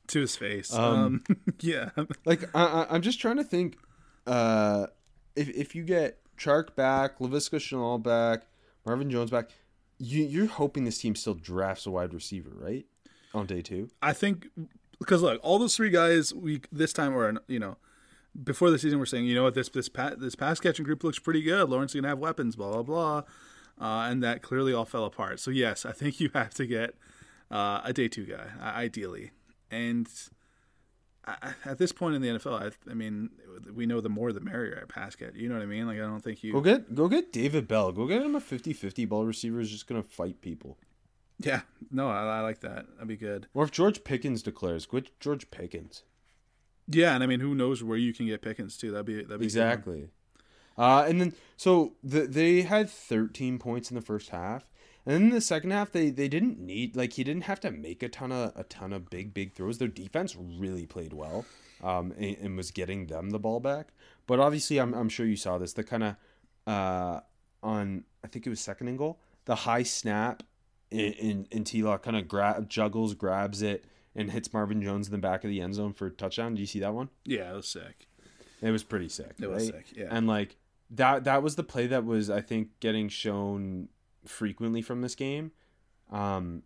[0.08, 0.74] to his face.
[0.74, 1.90] Um, Um, yeah,
[2.26, 3.78] Like I, I, I'm just trying to think.
[4.26, 4.88] Uh,
[5.36, 8.48] if if you get Chark back, Laviska Shenault back,
[8.86, 9.52] Marvin Jones back,
[10.00, 12.86] you you're hoping this team still drafts a wide receiver, right?
[13.34, 13.90] On day two.
[14.02, 14.48] I think
[15.00, 17.78] because look, all those three guys we this time or you know
[18.44, 21.04] before the season we're saying you know what this this pa- this pass catching group
[21.04, 21.70] looks pretty good.
[21.70, 23.18] Lawrence gonna have weapons, blah blah blah,
[23.80, 25.40] uh, and that clearly all fell apart.
[25.40, 26.96] So yes, I think you have to get
[27.52, 29.32] uh, a day two guy ideally,
[29.72, 30.08] and.
[31.28, 33.30] I- At this point in the NFL, I, I mean,
[33.74, 35.36] we know the more the merrier at pass catch.
[35.36, 35.86] You know what I mean?
[35.88, 36.54] Like, I don't think you.
[36.54, 37.92] Go get go get David Bell.
[37.92, 40.78] Go get him a 50-50 ball receiver who's just gonna fight people.
[41.40, 41.62] Yeah,
[41.92, 42.86] no, I, I like that.
[42.96, 43.48] That'd be good.
[43.54, 46.04] Or if George Pickens declares, go get George Pickens.
[46.88, 48.92] Yeah, and I mean, who knows where you can get Pickens too?
[48.92, 49.44] That'd be that'd be a good one.
[49.46, 50.10] Exactly.
[50.78, 54.66] Uh, and then so the, they had 13 points in the first half,
[55.08, 57.72] and then in the second half they they didn't need like he didn't have to
[57.72, 59.78] make a ton of a ton of big big throws.
[59.78, 61.46] Their defense really played well,
[61.82, 63.88] um, and, and was getting them the ball back.
[64.28, 65.72] But obviously, I'm I'm sure you saw this.
[65.74, 66.16] The kind of
[66.68, 67.22] uh
[67.64, 70.44] on I think it was second and goal, the high snap
[70.92, 75.08] in in, in T Law kind of grab juggles grabs it and hits Marvin Jones
[75.08, 76.56] in the back of the end zone for a touchdown.
[76.56, 77.10] Do you see that one?
[77.24, 78.08] Yeah, it was sick.
[78.62, 79.36] It was pretty sick.
[79.40, 80.08] It was sick, yeah.
[80.10, 80.58] And like
[80.90, 83.88] that that was the play that was I think getting shown
[84.30, 85.52] frequently from this game.
[86.12, 86.64] Um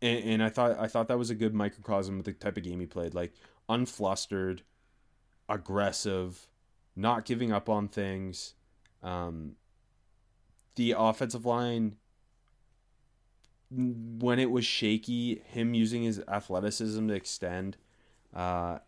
[0.00, 2.62] and, and I thought I thought that was a good microcosm of the type of
[2.62, 3.14] game he played.
[3.14, 3.32] Like
[3.68, 4.60] unflustered,
[5.48, 6.46] aggressive,
[6.96, 8.54] not giving up on things.
[9.02, 9.56] Um
[10.76, 11.96] the offensive line
[13.70, 17.76] when it was shaky, him using his athleticism to extend,
[18.34, 18.78] uh,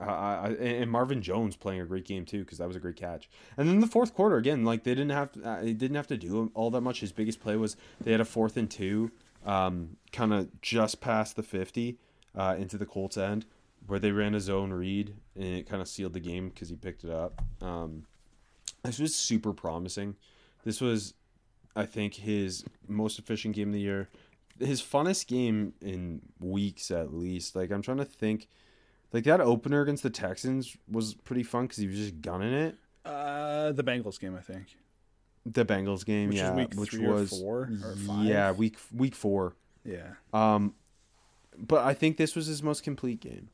[0.00, 2.96] I, I, and Marvin Jones playing a great game too because that was a great
[2.96, 3.28] catch.
[3.56, 6.16] And then the fourth quarter again, like they didn't have uh, they didn't have to
[6.16, 7.00] do all that much.
[7.00, 9.10] His biggest play was they had a fourth and two,
[9.44, 11.98] um, kind of just past the fifty,
[12.34, 13.46] uh, into the Colts end
[13.86, 16.76] where they ran a zone read and it kind of sealed the game because he
[16.76, 17.42] picked it up.
[17.60, 18.04] Um,
[18.84, 20.16] this was super promising.
[20.64, 21.14] This was,
[21.74, 24.08] I think, his most efficient game of the year.
[24.58, 27.56] His funnest game in weeks at least.
[27.56, 28.48] Like I'm trying to think.
[29.12, 32.76] Like that opener against the Texans was pretty fun because he was just gunning it.
[33.04, 34.76] Uh, the Bengals game, I think.
[35.46, 38.24] The Bengals game, Which yeah, week which was four or five?
[38.26, 39.54] yeah, week week four.
[39.84, 40.12] Yeah.
[40.32, 40.74] Um,
[41.58, 43.48] but I think this was his most complete game.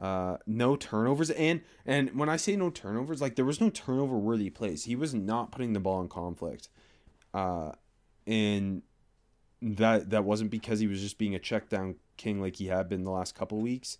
[0.00, 4.16] Uh, no turnovers, and and when I say no turnovers, like there was no turnover
[4.16, 4.84] worthy plays.
[4.84, 6.68] He was not putting the ball in conflict,
[7.34, 7.72] uh,
[8.26, 8.82] and
[9.60, 12.88] that that wasn't because he was just being a check down king like he had
[12.88, 13.98] been the last couple weeks.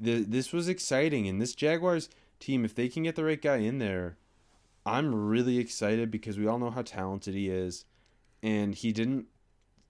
[0.00, 2.08] The, this was exciting, and this Jaguars
[2.38, 4.16] team, if they can get the right guy in there,
[4.86, 7.84] I'm really excited because we all know how talented he is,
[8.42, 9.26] and he didn't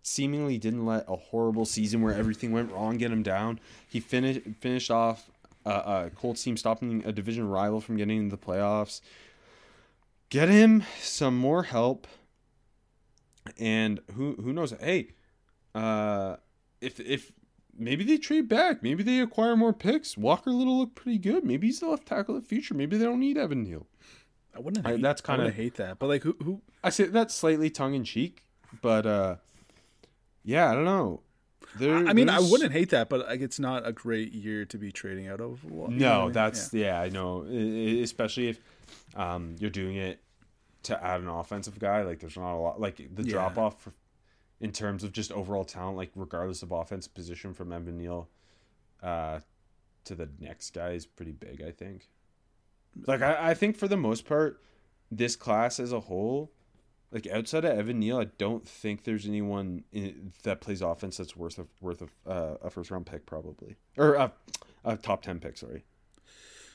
[0.02, 3.60] seemingly didn't let a horrible season where everything went wrong get him down.
[3.88, 5.30] He finished finished off
[5.64, 9.00] uh, a Colts team stopping a division rival from getting into the playoffs.
[10.28, 12.06] Get him some more help,
[13.58, 14.72] and who who knows?
[14.80, 15.12] Hey,
[15.74, 16.36] uh,
[16.80, 17.32] if if
[17.78, 20.16] maybe they trade back, maybe they acquire more picks.
[20.16, 21.44] Walker Little looked pretty good.
[21.44, 22.74] Maybe he's the left tackle of the future.
[22.74, 23.86] Maybe they don't need Evan Neal.
[24.54, 24.86] I wouldn't.
[24.86, 26.36] I- that's kinda- wouldn't hate that, but like, who?
[26.42, 28.44] who I say that's slightly tongue in cheek,
[28.82, 29.36] but uh,
[30.44, 31.20] yeah, I don't know.
[31.78, 34.76] There, I mean, I wouldn't hate that, but like, it's not a great year to
[34.76, 35.62] be trading out of.
[35.64, 36.32] Well, you know I No, mean?
[36.32, 37.00] that's yeah.
[37.00, 38.60] I know, I- I- especially if
[39.14, 40.20] um, you're doing it
[40.84, 42.02] to add an offensive guy.
[42.02, 42.80] Like, there's not a lot.
[42.80, 43.30] Like the Yeah.
[43.32, 43.88] drop off
[44.60, 48.28] in terms of just overall talent, like regardless of offense position from Evan Neal
[49.02, 49.40] uh,
[50.04, 51.62] to the next guy is pretty big.
[51.66, 52.08] I think.
[53.06, 54.60] Like, I, I think for the most part,
[55.10, 56.50] this class as a whole.
[57.12, 61.36] Like outside of Evan Neal, I don't think there's anyone in, that plays offense that's
[61.36, 64.32] worth of worth of uh, a first round pick probably or a,
[64.84, 65.56] a top ten pick.
[65.56, 65.82] Sorry.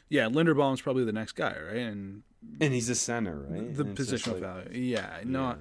[0.09, 0.25] yeah.
[0.27, 1.77] Linderbaum's probably the next guy, right?
[1.77, 2.23] And
[2.59, 3.73] And he's a center, right?
[3.73, 4.69] the And positional like- value.
[4.81, 5.41] Yeah, no.
[5.51, 5.55] Yeah.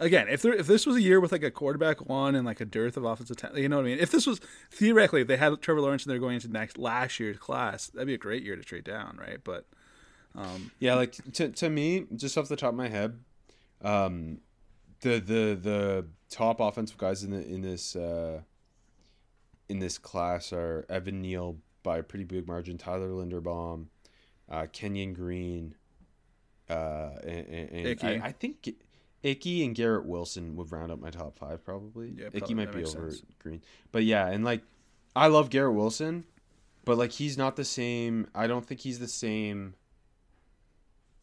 [0.00, 2.60] Again, if there if this was a year with like a quarterback one and like
[2.60, 3.98] a dearth of offensive talent, you know what I mean.
[3.98, 7.20] If this was theoretically, if they had Trevor Lawrence and they're going into next last
[7.20, 9.38] year's class, that'd be a great year to trade down, right?
[9.44, 9.66] But
[10.78, 13.18] Yeah, like to to me, just off the top of my head,
[13.82, 14.38] um,
[15.02, 18.40] the the the top offensive guys in the in this uh,
[19.68, 23.86] in this class are Evan Neal by a pretty big margin, Tyler Linderbaum,
[24.48, 25.74] uh, Kenyon Green,
[26.68, 28.74] uh, and, and, and I, I think
[29.22, 32.14] Icky and Garrett Wilson would round up my top five probably.
[32.16, 33.22] Yeah, Icky probably, might that be over sense.
[33.38, 34.62] Green, but yeah, and like
[35.14, 36.24] I love Garrett Wilson,
[36.84, 38.28] but like he's not the same.
[38.34, 39.74] I don't think he's the same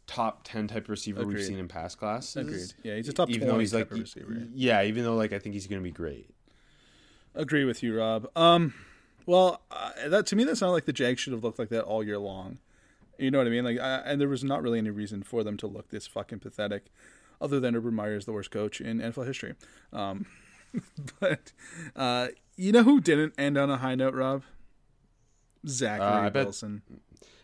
[0.05, 2.35] top 10 type receiver we've seen in past classes.
[2.37, 2.73] Agreed.
[2.83, 4.47] Yeah, he's a top even though he's type like receiver.
[4.53, 6.29] yeah, even though like I think he's going to be great.
[7.35, 8.29] agree with you, Rob.
[8.35, 8.73] Um,
[9.27, 11.83] Well, uh, that to me that sounded like the Jags should have looked like that
[11.83, 12.59] all year long.
[13.19, 13.65] You know what I mean?
[13.65, 16.39] Like, I, and there was not really any reason for them to look this fucking
[16.39, 16.85] pathetic,
[17.41, 19.55] other than Urban Meyer is the worst coach in NFL history.
[19.93, 20.25] Um,
[21.19, 21.51] but
[21.95, 24.43] uh, you know who didn't end on a high note, Rob?
[25.67, 26.81] Zachary Uh, bet- Wilson.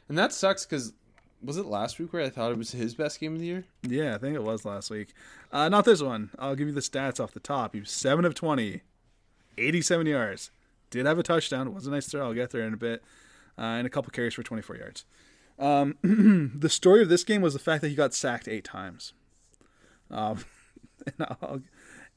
[0.10, 0.94] And that sucks because
[1.42, 3.66] was it last week where I thought it was his best game of the year?
[3.82, 5.14] Yeah, I think it was last week.
[5.52, 6.30] Uh, not this one.
[6.40, 7.74] I'll give you the stats off the top.
[7.74, 8.82] He was 7 of 20,
[9.58, 10.52] 87 yards.
[10.90, 11.68] Did have a touchdown.
[11.68, 12.28] It was a nice throw.
[12.28, 13.04] I'll get there in a bit.
[13.58, 15.06] Uh, and a couple carries for 24 yards.
[15.60, 15.96] Um,
[16.60, 19.14] the story of this game was the fact that he got sacked eight times.
[20.12, 20.44] Um,
[21.20, 21.64] and,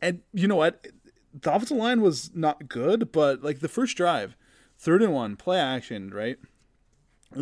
[0.01, 0.87] and you know what?
[1.33, 4.37] The offensive line was not good, but like the first drive,
[4.79, 6.39] third and one, play action, right?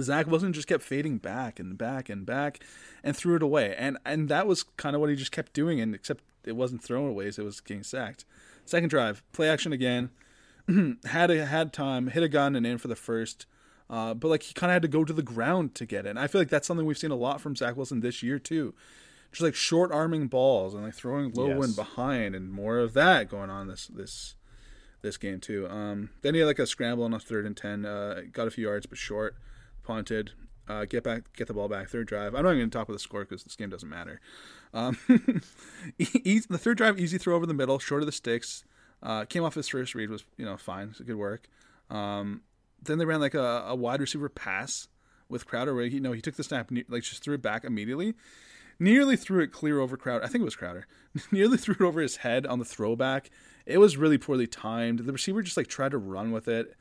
[0.00, 2.60] Zach Wilson just kept fading back and back and back
[3.02, 3.74] and threw it away.
[3.76, 6.82] And and that was kind of what he just kept doing, and except it wasn't
[6.82, 8.24] throwaways, it was getting sacked.
[8.64, 10.10] Second drive, play action again.
[11.04, 13.46] had a, had time, hit a gun and in for the first.
[13.90, 16.10] Uh, but like he kind of had to go to the ground to get it.
[16.10, 18.38] And I feel like that's something we've seen a lot from Zach Wilson this year
[18.38, 18.74] too.
[19.34, 21.64] Just like short arming balls and like throwing low Yes.
[21.66, 24.36] and behind and more of that going on this this
[25.02, 25.68] this game too.
[25.68, 27.84] Um, then he had like a scramble on a third and ten.
[27.84, 29.34] Uh, got a few yards but short.
[29.82, 30.30] Punted.
[30.66, 31.88] Uh, get back, get the ball back.
[31.90, 32.34] Third drive.
[32.34, 34.18] I'm not even going to talk about the score because this game doesn't matter.
[34.72, 34.96] Um,
[35.98, 38.64] e- the third drive, easy throw over the middle, short of the sticks.
[39.02, 40.88] Uh, came off his first read was you know fine.
[40.90, 41.48] It's good work.
[41.90, 42.42] Um,
[42.82, 44.88] then they ran like a, a wide receiver pass
[45.28, 47.42] with Crowder where he, you know he took the snap ne- like just threw it
[47.42, 48.14] back immediately.
[48.78, 50.24] Nearly threw it clear over Crowder.
[50.24, 50.86] I think it was Crowder.
[51.30, 53.30] Nearly threw it over his head on the throwback.
[53.66, 55.00] It was really poorly timed.
[55.00, 56.74] The receiver just like tried to run with it.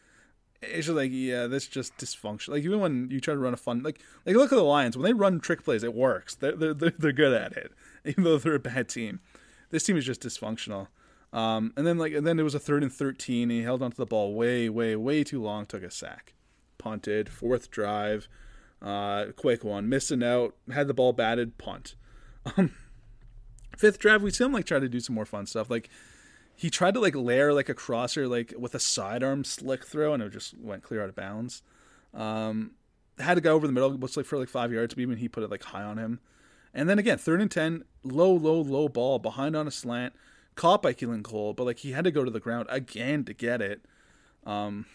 [0.61, 2.49] It's just like yeah, that's just dysfunction.
[2.49, 4.97] Like even when you try to run a fun like like look at the Lions
[4.97, 6.35] when they run trick plays, it works.
[6.35, 7.71] They're they're they're, they're good at it,
[8.05, 9.19] even though they're a bad team.
[9.69, 10.87] This team is just dysfunctional.
[11.31, 13.49] Um, and then like and then it was a third and thirteen.
[13.49, 15.65] And he held onto the ball way way way too long.
[15.65, 16.33] Took a sack,
[16.77, 17.29] punted.
[17.29, 18.27] Fourth drive,
[18.83, 20.55] uh, quick one, missing out.
[20.71, 21.95] Had the ball batted, punt.
[22.57, 22.71] Um,
[23.77, 25.69] fifth drive, we see him like try to do some more fun stuff.
[25.69, 25.89] Like
[26.55, 30.21] he tried to like layer like a crosser like with a sidearm slick throw, and
[30.21, 31.63] it just went clear out of bounds.
[32.13, 32.71] Um,
[33.19, 35.29] had to go over the middle, looks like for like five yards, but even he
[35.29, 36.19] put it like high on him.
[36.73, 40.13] And then again, third and ten, low, low, low ball behind on a slant,
[40.55, 43.33] caught by Keelan Cole, but like he had to go to the ground again to
[43.33, 43.85] get it.
[44.45, 44.87] Um,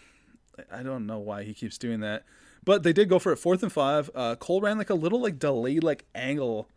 [0.72, 2.24] I don't know why he keeps doing that,
[2.68, 3.38] but they did go for it.
[3.38, 4.10] Fourth and five.
[4.14, 6.68] Uh, Cole ran like a little like delayed like angle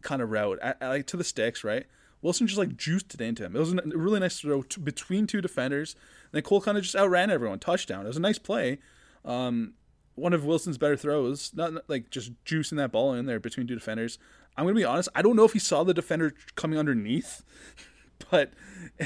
[0.00, 1.86] kind of route, at, at, like to the sticks, right?
[2.22, 3.54] Wilson just like juiced it into him.
[3.54, 5.94] It was a really nice throw to, between two defenders.
[5.94, 7.60] And then Cole kind of just outran everyone.
[7.60, 8.04] Touchdown.
[8.04, 8.80] It was a nice play.
[9.24, 9.74] Um,
[10.16, 11.52] one of Wilson's better throws.
[11.54, 14.18] Not, not, like just juicing that ball in there between two defenders.
[14.56, 15.08] I'm gonna be honest.
[15.14, 17.44] I don't know if he saw the defender coming underneath,
[18.32, 18.54] but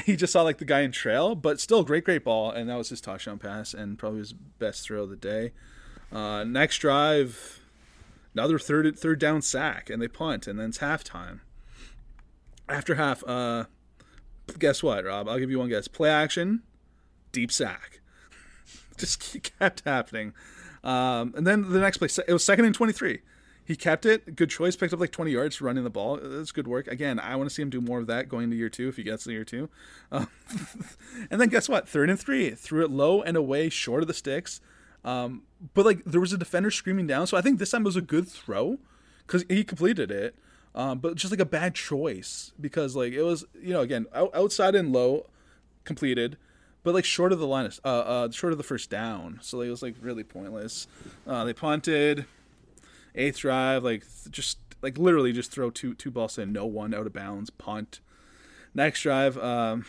[0.03, 1.35] he just saw like the guy in trail.
[1.35, 4.83] But still, great, great ball, and that was his touchdown pass and probably his best
[4.83, 5.51] throw of the day.
[6.11, 7.59] Uh, next drive,
[8.33, 11.41] another third third down sack, and they punt, and then it's halftime.
[12.69, 13.65] After half, uh,
[14.59, 15.27] guess what, Rob?
[15.27, 15.87] I'll give you one guess.
[15.87, 16.63] Play action,
[17.31, 18.01] deep sack.
[18.97, 20.33] Just kept happening.
[20.83, 23.21] Um, and then the next play, it was second and 23.
[23.67, 24.37] He kept it.
[24.37, 24.77] Good choice.
[24.77, 26.17] Picked up like 20 yards running the ball.
[26.23, 26.87] That's good work.
[26.87, 28.95] Again, I want to see him do more of that going into year two if
[28.95, 29.67] he gets to year two.
[30.09, 30.29] Um,
[31.29, 31.89] and then guess what?
[31.89, 32.51] Third and three.
[32.51, 34.61] Threw it low and away, short of the sticks.
[35.07, 35.43] Um,
[35.73, 37.27] but like there was a defender screaming down.
[37.27, 38.77] So I think this time it was a good throw
[39.25, 40.35] because he completed it.
[40.75, 44.29] Um, but just like a bad choice because like it was, you know, again, out,
[44.35, 45.25] outside and low
[45.85, 46.37] completed
[46.87, 49.39] but like short of the line, uh, uh, short of the first down.
[49.41, 50.87] So like, it was like really pointless.
[51.27, 52.23] Uh, they punted,
[53.13, 57.05] eighth drive, like just like literally just throw two two balls in, no one out
[57.05, 57.99] of bounds, punt.
[58.73, 59.85] Next drive, um,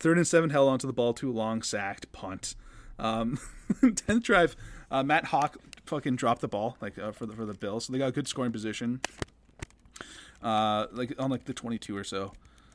[0.00, 2.56] third and seven, held onto the ball too long, sacked, punt.
[3.00, 3.38] Um,
[3.96, 4.54] tenth drive,
[4.90, 7.92] uh, Matt Haack fucking dropped the ball like uh, for the for the Bills, so
[7.92, 9.00] they got a good scoring position.
[10.42, 12.32] Uh, like on like the twenty two or so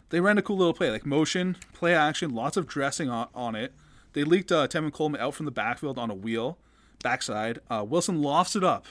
[0.09, 3.55] they ran a cool little play, like motion, play action, lots of dressing on, on
[3.55, 3.73] it.
[4.13, 6.57] They leaked uh, Tevin Coleman out from the backfield on a wheel,
[7.03, 7.59] backside.
[7.69, 8.85] Uh, Wilson lofts it up,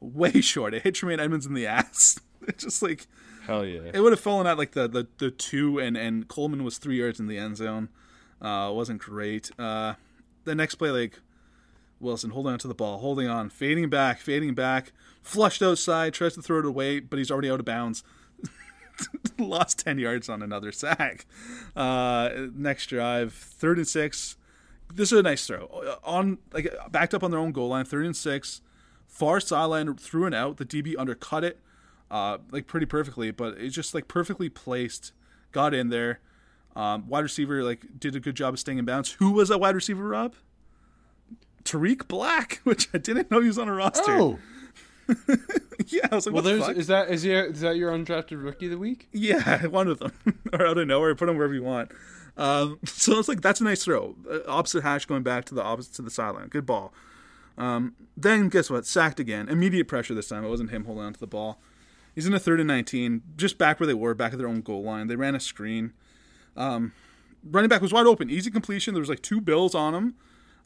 [0.00, 0.74] way short.
[0.74, 2.20] It hit Tremaine Edmunds in the ass.
[2.42, 3.06] it's just like
[3.46, 3.90] hell yeah.
[3.92, 6.98] It would have fallen at like the, the, the two, and and Coleman was three
[6.98, 7.88] yards in the end zone.
[8.40, 9.50] Uh, wasn't great.
[9.58, 9.94] Uh,
[10.44, 11.20] the next play, like
[12.00, 16.34] Wilson holding on to the ball, holding on, fading back, fading back, flushed outside, tries
[16.34, 18.02] to throw it away, but he's already out of bounds.
[19.38, 21.26] lost 10 yards on another sack.
[21.76, 24.36] Uh, next drive, third and six.
[24.92, 25.98] This is a nice throw.
[26.04, 28.60] On like backed up on their own goal line, third and six.
[29.06, 30.56] Far sideline through and out.
[30.56, 31.58] The DB undercut it,
[32.10, 35.12] uh, like pretty perfectly, but it's just like perfectly placed.
[35.52, 36.20] Got in there.
[36.76, 39.12] Um, wide receiver like did a good job of staying in bounds.
[39.12, 40.34] Who was that wide receiver, Rob?
[41.64, 44.12] Tarik Black, which I didn't know he was on a roster.
[44.12, 44.38] Oh,
[45.88, 47.90] yeah, I was like, well, what the there's is that is he, is that your
[47.90, 49.08] undrafted rookie of the week?
[49.12, 50.12] Yeah, one of them.
[50.52, 51.90] or out of nowhere, put them wherever you want.
[52.36, 54.14] Um, so it's like that's a nice throw.
[54.30, 56.48] Uh, opposite hash going back to the opposite to the sideline.
[56.48, 56.92] Good ball.
[57.58, 58.86] Um, then guess what?
[58.86, 59.48] Sacked again.
[59.48, 60.44] Immediate pressure this time.
[60.44, 61.60] It wasn't him holding on to the ball.
[62.14, 64.62] He's in a third and 19, just back where they were, back at their own
[64.62, 65.06] goal line.
[65.06, 65.92] They ran a screen.
[66.56, 66.92] Um,
[67.44, 68.94] running back was wide open, easy completion.
[68.94, 70.14] There was like two bills on him,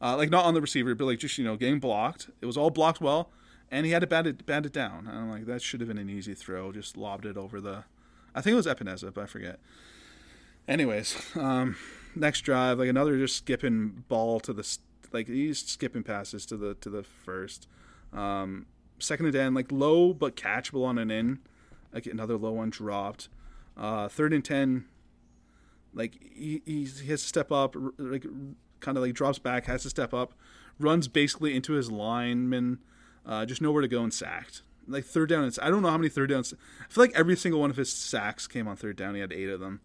[0.01, 2.31] uh, like not on the receiver, but like just you know getting blocked.
[2.41, 3.31] It was all blocked well,
[3.71, 5.07] and he had to bat it, bat it down.
[5.07, 6.73] And I'm like, that should have been an easy throw.
[6.73, 7.85] Just lobbed it over the,
[8.35, 9.61] I think it was Epenesa, but I forget.
[10.67, 11.77] Anyways, um,
[12.15, 14.79] next drive, like another just skipping ball to the
[15.13, 17.69] like he's skipping passes to the to the first.
[18.13, 18.67] Um,
[18.99, 21.39] second and ten, like low but catchable on an in.
[21.93, 23.29] Like another low one dropped.
[23.77, 24.87] Uh, third and ten,
[25.95, 28.27] like he, he has to step up, like
[28.81, 30.35] kind of like drops back, has to step up,
[30.79, 32.79] runs basically into his lineman,
[33.25, 34.63] uh, just nowhere to go and sacked.
[34.87, 36.53] Like third down, it's I don't know how many third downs.
[36.81, 39.15] I feel like every single one of his sacks came on third down.
[39.15, 39.81] He had eight of them.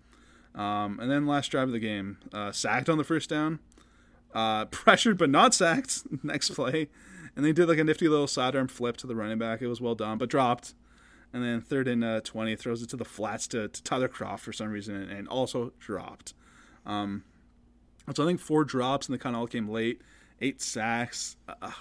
[0.55, 3.59] Um, and then last drive of the game, uh, sacked on the first down,
[4.33, 6.01] uh, pressured but not sacked.
[6.23, 6.89] next play,
[7.35, 9.61] and they did like a nifty little sidearm flip to the running back.
[9.61, 10.73] It was well done, but dropped.
[11.31, 14.39] And then third and uh, twenty, throws it to the flats to, to Tyler Kroft
[14.39, 16.33] for some reason, and, and also dropped.
[16.85, 17.23] Um,
[18.15, 20.01] so I think four drops, and they kind of all came late.
[20.41, 21.35] Eight sacks.
[21.47, 21.73] A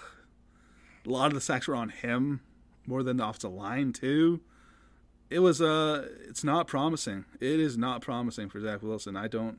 [1.07, 2.41] lot of the sacks were on him,
[2.87, 4.41] more than off the offensive line too
[5.31, 7.25] it was uh it's not promising.
[7.41, 9.17] It is not promising for Zach Wilson.
[9.17, 9.59] I don't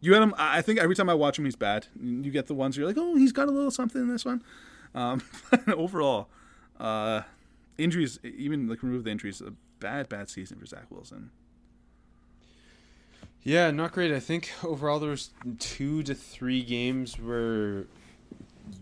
[0.00, 1.86] you had him I I think every time I watch him he's bad.
[2.00, 4.42] You get the ones you're like, Oh, he's got a little something in this one.
[4.94, 5.22] Um
[5.68, 6.28] overall,
[6.78, 7.22] uh
[7.78, 11.30] injuries even like remove the injuries, a bad, bad season for Zach Wilson.
[13.42, 14.12] Yeah, not great.
[14.12, 17.84] I think overall there was two to three games where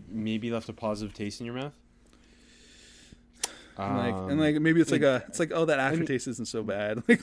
[0.09, 1.73] maybe left a positive taste in your mouth.
[3.77, 6.27] And like Um, and like maybe it's like and- a it's like, oh that aftertaste
[6.27, 7.03] isn't so bad.
[7.07, 7.21] Like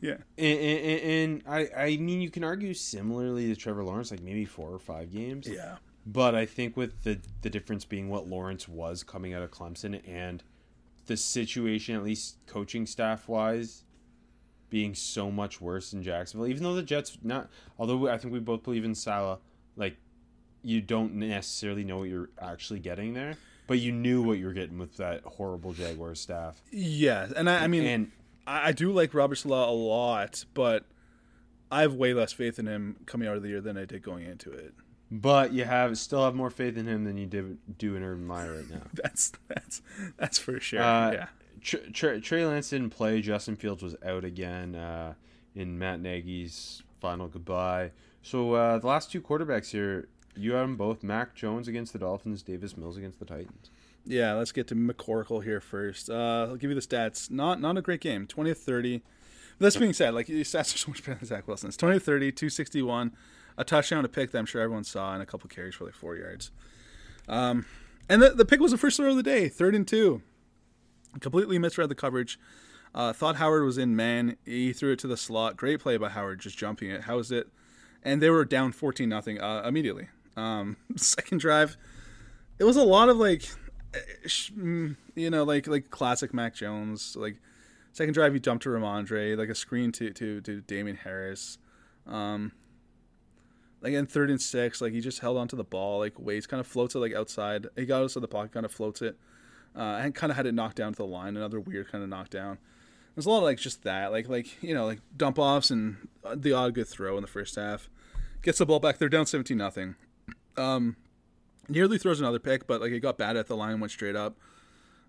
[0.00, 0.16] yeah.
[0.36, 4.44] And, and, and I, I mean, you can argue similarly to Trevor Lawrence, like maybe
[4.44, 5.46] four or five games.
[5.46, 5.76] Yeah.
[6.04, 10.00] But I think with the the difference being what Lawrence was coming out of Clemson
[10.08, 10.42] and
[11.06, 13.84] the situation, at least coaching staff wise,
[14.70, 16.48] being so much worse in Jacksonville.
[16.48, 19.38] Even though the Jets not, although I think we both believe in Saleh,
[19.76, 19.96] like
[20.62, 23.36] you don't necessarily know what you're actually getting there,
[23.66, 26.60] but you knew what you were getting with that horrible Jaguar staff.
[26.70, 27.28] Yeah.
[27.36, 28.12] And I, I mean and
[28.46, 30.84] I, I do like Robert Saleh a lot, but
[31.70, 34.02] I have way less faith in him coming out of the year than I did
[34.02, 34.74] going into it.
[35.12, 38.26] But you have still have more faith in him than you did do in Urban
[38.26, 38.80] Meyer right now.
[38.94, 39.82] That's that's
[40.16, 40.80] that's for sure.
[40.80, 41.26] Uh, yeah.
[41.60, 43.20] Tr- Tr- Trey Lance didn't play.
[43.20, 45.12] Justin Fields was out again uh,
[45.54, 47.90] in Matt Nagy's final goodbye.
[48.22, 51.02] So uh, the last two quarterbacks here, you had them both.
[51.02, 53.70] Mac Jones against the Dolphins, Davis Mills against the Titans.
[54.06, 56.08] Yeah, let's get to McCorkle here first.
[56.08, 57.30] Uh, I'll give you the stats.
[57.30, 58.26] Not not a great game.
[58.26, 59.02] 20 of 30.
[59.58, 61.76] This being said, like these stats are so much better than Zach Wilson's.
[61.76, 63.12] 20 of 30, 261,
[63.56, 65.94] a touchdown, a pick that I'm sure everyone saw, and a couple carries for like
[65.94, 66.50] four yards.
[67.28, 67.66] Um,
[68.08, 70.22] and the, the pick was the first throw of the day, third and two.
[71.20, 72.38] Completely misread the coverage.
[72.94, 74.36] Uh, thought Howard was in man.
[74.44, 75.56] He threw it to the slot.
[75.56, 77.48] Great play by Howard, just jumping it, housed it,
[78.02, 80.08] and they were down 14 nothing uh, immediately.
[80.36, 81.76] Um, second drive,
[82.58, 83.44] it was a lot of like
[83.94, 83.98] eh,
[84.28, 87.16] mm, you know, like like classic Mac Jones.
[87.16, 87.40] Like
[87.92, 91.58] second drive, he jumped to Rhamondre, like a screen to to to Damien Harris.
[92.06, 92.52] Um,
[93.82, 96.60] like in third and six, like he just held onto the ball, like waits, kind
[96.60, 97.66] of floats it like outside.
[97.76, 99.18] He got outside the pocket, kind of floats it,
[99.76, 101.36] uh, and kind of had it knocked down to the line.
[101.36, 102.58] Another weird kind of knockdown.
[103.14, 106.08] There's a lot of like just that, like like you know, like dump offs and
[106.24, 107.90] uh, the odd good throw in the first half.
[108.42, 108.98] Gets the ball back.
[108.98, 109.96] They're down seventeen nothing.
[110.56, 110.96] Um,
[111.68, 114.36] nearly throws another pick, but like it got bad at the line, went straight up.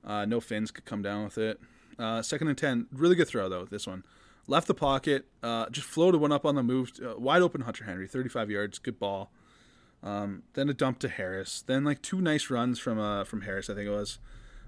[0.03, 1.59] Uh, no fins could come down with it.
[1.99, 3.65] Uh, second and ten, really good throw though.
[3.65, 4.03] This one
[4.47, 7.85] left the pocket, uh, just floated one up on the move, uh, wide open Hunter
[7.85, 9.31] Henry, thirty-five yards, good ball.
[10.03, 11.63] Um, then a dump to Harris.
[11.65, 14.19] Then like two nice runs from uh, from Harris, I think it was.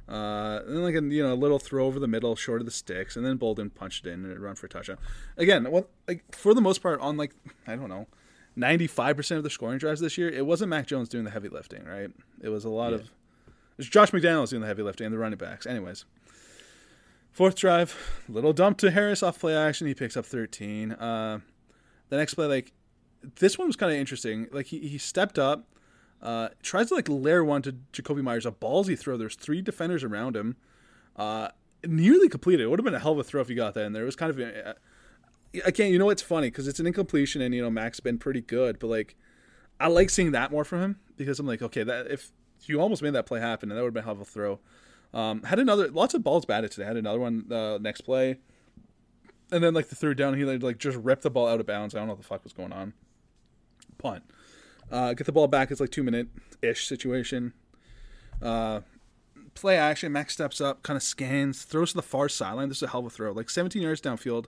[0.08, 2.72] Uh, then like a you know a little throw over the middle, short of the
[2.72, 4.98] sticks, and then Bolden punched it in and it run for a touchdown.
[5.36, 7.34] Again, what like for the most part on like
[7.68, 8.08] I don't know,
[8.56, 11.32] ninety five percent of the scoring drives this year, it wasn't Mac Jones doing the
[11.32, 12.12] heavy lifting, right?
[12.42, 13.10] It was a lot of it
[13.78, 15.66] was Josh McDaniels doing the heavy lifting and the running backs.
[15.66, 16.06] Anyways,
[17.36, 19.86] fourth drive, little dump to Harris off play action.
[19.88, 20.94] He picks up thirteen.
[20.94, 21.40] Uh,
[22.10, 22.72] the next play, like
[23.40, 24.48] this one was kind of interesting.
[24.52, 25.68] Like he, he stepped up,
[26.22, 29.18] uh, tries to like layer one to Jakobi Meyers, a ballsy throw.
[29.18, 30.56] There's three defenders around him.
[31.18, 31.50] Uh,
[31.86, 32.64] nearly completed.
[32.64, 34.04] It would have been a hell of a throw if he got that in there.
[34.04, 34.76] It was kind of.
[35.66, 35.92] I can't.
[35.92, 38.80] you know what's funny because it's an incompletion, and you know Mac's been pretty good,
[38.80, 39.18] but like
[39.78, 42.32] I like seeing that more from him because I'm like, okay, that if
[42.64, 44.26] you almost made that play happen, and that would have been a hell of a
[44.26, 44.60] throw.
[45.16, 46.86] Um, had another lots of balls batted today.
[46.86, 48.38] Had another one uh, next play,
[49.50, 51.96] and then like the third down, he like, just ripped the ball out of bounds.
[51.96, 52.94] I don't know what the fuck was going on.
[53.98, 54.24] Punt.
[54.92, 55.72] Uh, get the ball back.
[55.72, 56.28] It's like two minute
[56.62, 57.54] ish situation.
[58.42, 58.82] Uh,
[59.54, 60.12] play action.
[60.12, 62.68] Max steps up, kind of scans, throws to the far sideline.
[62.68, 64.46] This is a hell of a throw, like 17 yards downfield.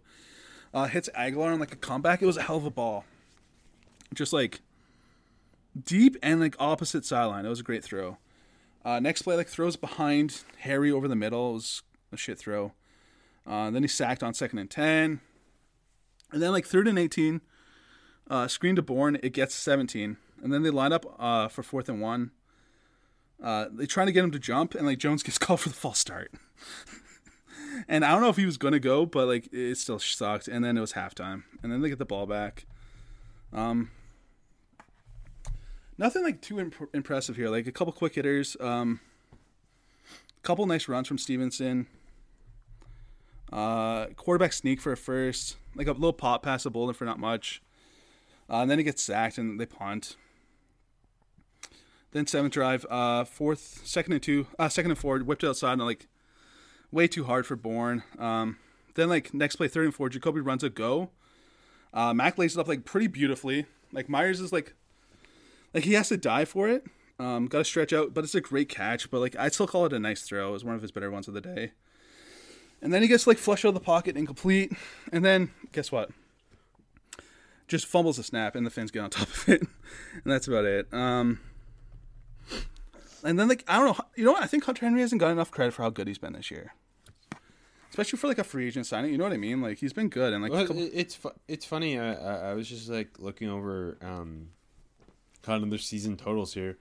[0.74, 2.22] Uh, hits Agholor on like a comeback.
[2.22, 3.06] It was a hell of a ball.
[4.14, 4.60] Just like
[5.82, 7.46] deep and like opposite sideline.
[7.46, 8.18] It was a great throw.
[8.88, 11.50] Uh, next play, like throws behind Harry over the middle.
[11.50, 11.84] It was
[12.14, 12.72] a shit throw.
[13.46, 15.20] Uh, then he sacked on second and ten,
[16.32, 17.42] and then like third and eighteen,
[18.30, 19.20] uh, screen to Bourne.
[19.22, 22.32] It gets seventeen, and then they line up uh, for fourth and one.
[23.44, 25.76] Uh, they trying to get him to jump, and like Jones gets called for the
[25.76, 26.32] false start.
[27.90, 30.48] and I don't know if he was gonna go, but like it still sucked.
[30.48, 32.66] And then it was halftime, and then they get the ball back.
[33.52, 33.92] Um,
[35.98, 37.50] nothing like too imp- impressive here.
[37.50, 39.00] Like a couple quick hitters, um,
[39.34, 41.88] a couple nice runs from Stevenson.
[43.52, 47.20] Uh, quarterback sneak for a first, like a little pop pass to Bolden for not
[47.20, 47.62] much.
[48.50, 50.16] Uh, and then he gets sacked and they punt.
[52.12, 55.86] Then seventh drive, uh, fourth, second and two, uh, second and four, whipped outside and
[55.86, 56.08] like
[56.92, 58.04] way too hard for Bourne.
[58.18, 58.58] Um,
[58.96, 61.10] then like next play, third and four, Jakobi runs a go.
[61.94, 63.66] Uh, Mac lays it up like pretty beautifully.
[63.92, 64.74] Like Meyers is like
[65.78, 66.86] like he has to die for it.
[67.20, 69.10] Um, got to stretch out, but it's a great catch.
[69.10, 70.50] But like I'd still call it a nice throw.
[70.50, 71.72] It was one of his better ones of the day.
[72.82, 74.72] And then he gets like flush out of the pocket, incomplete.
[75.12, 76.10] And then guess what?
[77.68, 79.70] Just fumbles the snap, and the Finns get on top of it, and
[80.26, 80.88] that's about it.
[80.94, 81.40] Um,
[83.24, 84.44] and then like I don't know, you know what?
[84.44, 86.74] I think Hunter Henry hasn't got enough credit for how good he's been this year,
[87.90, 89.12] especially for like a free agent signing.
[89.12, 89.62] You know what I mean?
[89.62, 92.00] Like he's been good, and like Well, couple- it's fu- it's funny.
[92.00, 94.50] I, I I was just like looking over um,
[95.48, 96.78] kind of their season totals here,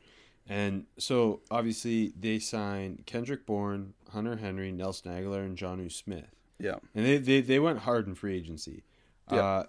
[0.47, 6.77] and so obviously they signed Kendrick Bourne, Hunter Henry, Nelson Agholor, and Jonnu Smith, yeah,
[6.95, 8.83] and they, they they went hard in free agency.
[9.31, 9.39] Yeah.
[9.39, 9.65] Uh,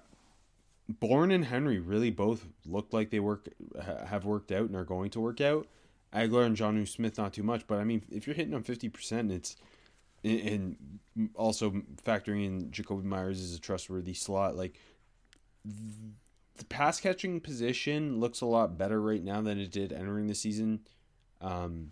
[0.89, 4.85] Bourne and Henry really both look like they work ha- have worked out and are
[4.85, 5.67] going to work out.
[6.13, 8.89] Agholor and Jonnu Smith not too much, but I mean if you're hitting on fifty
[8.89, 9.55] percent, it's
[10.23, 10.77] and
[11.15, 11.71] and also
[12.05, 14.79] factoring in Jakobi Meyers as a trustworthy slot, like
[16.57, 20.35] the pass catching position looks a lot better right now than it did entering the
[20.35, 20.81] season.
[21.41, 21.91] Um,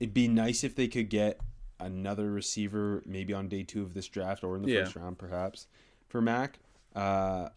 [0.00, 1.40] it'd be nice if they could get
[1.78, 4.84] another receiver, maybe on day two of this draft or in the Yeah.
[4.84, 5.66] first round, perhaps
[6.08, 6.58] for Mac.
[6.94, 7.48] Uh,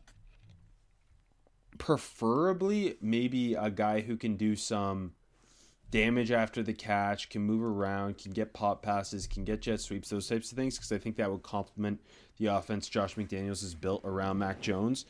[1.78, 5.14] preferably, maybe a guy who can do some
[5.92, 10.10] damage after the catch, can move around, can get pop passes, can get jet sweeps,
[10.10, 12.02] those types of things, because I think that would complement
[12.38, 15.06] the offense Josh McDaniels has built around Mac Jones.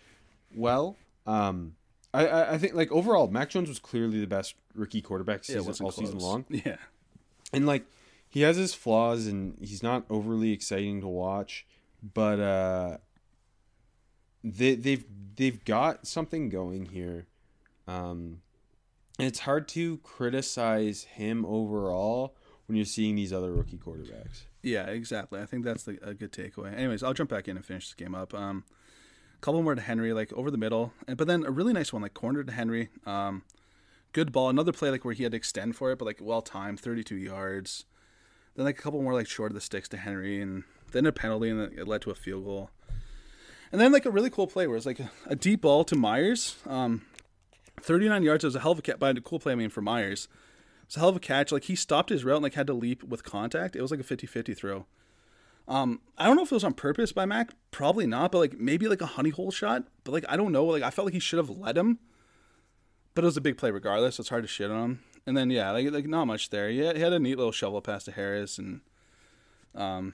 [0.56, 1.76] Well, um,
[2.14, 5.74] I, I I think like overall, Mac Jones was clearly the best rookie quarterback season,
[5.84, 6.78] all season long, Yeah,
[7.53, 7.86] and like
[8.30, 11.66] he has his flaws, and he's not overly exciting to watch,
[12.14, 12.97] but uh,
[14.43, 17.28] they they've they've got something going here.
[17.88, 18.41] Um,
[19.18, 22.36] and it's hard to criticize him overall
[22.66, 24.43] when you're seeing these other rookie quarterbacks.
[24.62, 25.39] Yeah, exactly.
[25.39, 26.76] I think that's the, a good takeaway.
[26.76, 28.34] Anyways, I'll jump back in and finish this game up.
[28.34, 28.66] Um,
[29.41, 32.01] couple more to Henry, like over the middle, and but then a really nice one,
[32.01, 32.89] like corner to Henry.
[33.05, 33.43] Um,
[34.13, 34.49] good ball.
[34.49, 37.15] Another play like where he had to extend for it, but like well timed, thirty-two
[37.15, 37.86] yards.
[38.55, 41.11] Then like a couple more like short of the sticks to Henry, and then a
[41.11, 42.69] penalty, and it led to a field goal.
[43.71, 45.95] And then like a really cool play where it's like a, a deep ball to
[45.95, 46.55] Meyers.
[46.65, 47.01] Um,
[47.81, 48.43] 39 yards.
[48.43, 50.27] It was a hell of a catch, but a cool play, I mean, for Meyers.
[50.86, 51.51] It's a hell of a catch.
[51.51, 53.75] Like he stopped his route and like had to leap with contact.
[53.75, 54.86] It was like a 50-50 throw.
[55.68, 57.51] Um, I don't know if it was on purpose by Mac.
[57.72, 59.84] Probably not, but like maybe like a honey hole shot.
[60.03, 60.66] But like I don't know.
[60.66, 61.99] Like I felt like he should have let him.
[63.16, 64.16] But it was a big play regardless.
[64.16, 64.99] So it's hard to shit on him.
[65.26, 66.70] And then yeah, like like not much there.
[66.70, 68.82] He had, he had a neat little shovel pass to Harris and
[69.74, 70.13] um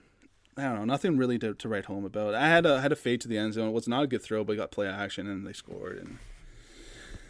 [0.58, 2.34] I don't know, nothing really to, to write home about.
[2.36, 3.70] I had a had a fade to the end zone.
[3.70, 6.18] It was not a good throw, but he got play action and they scored and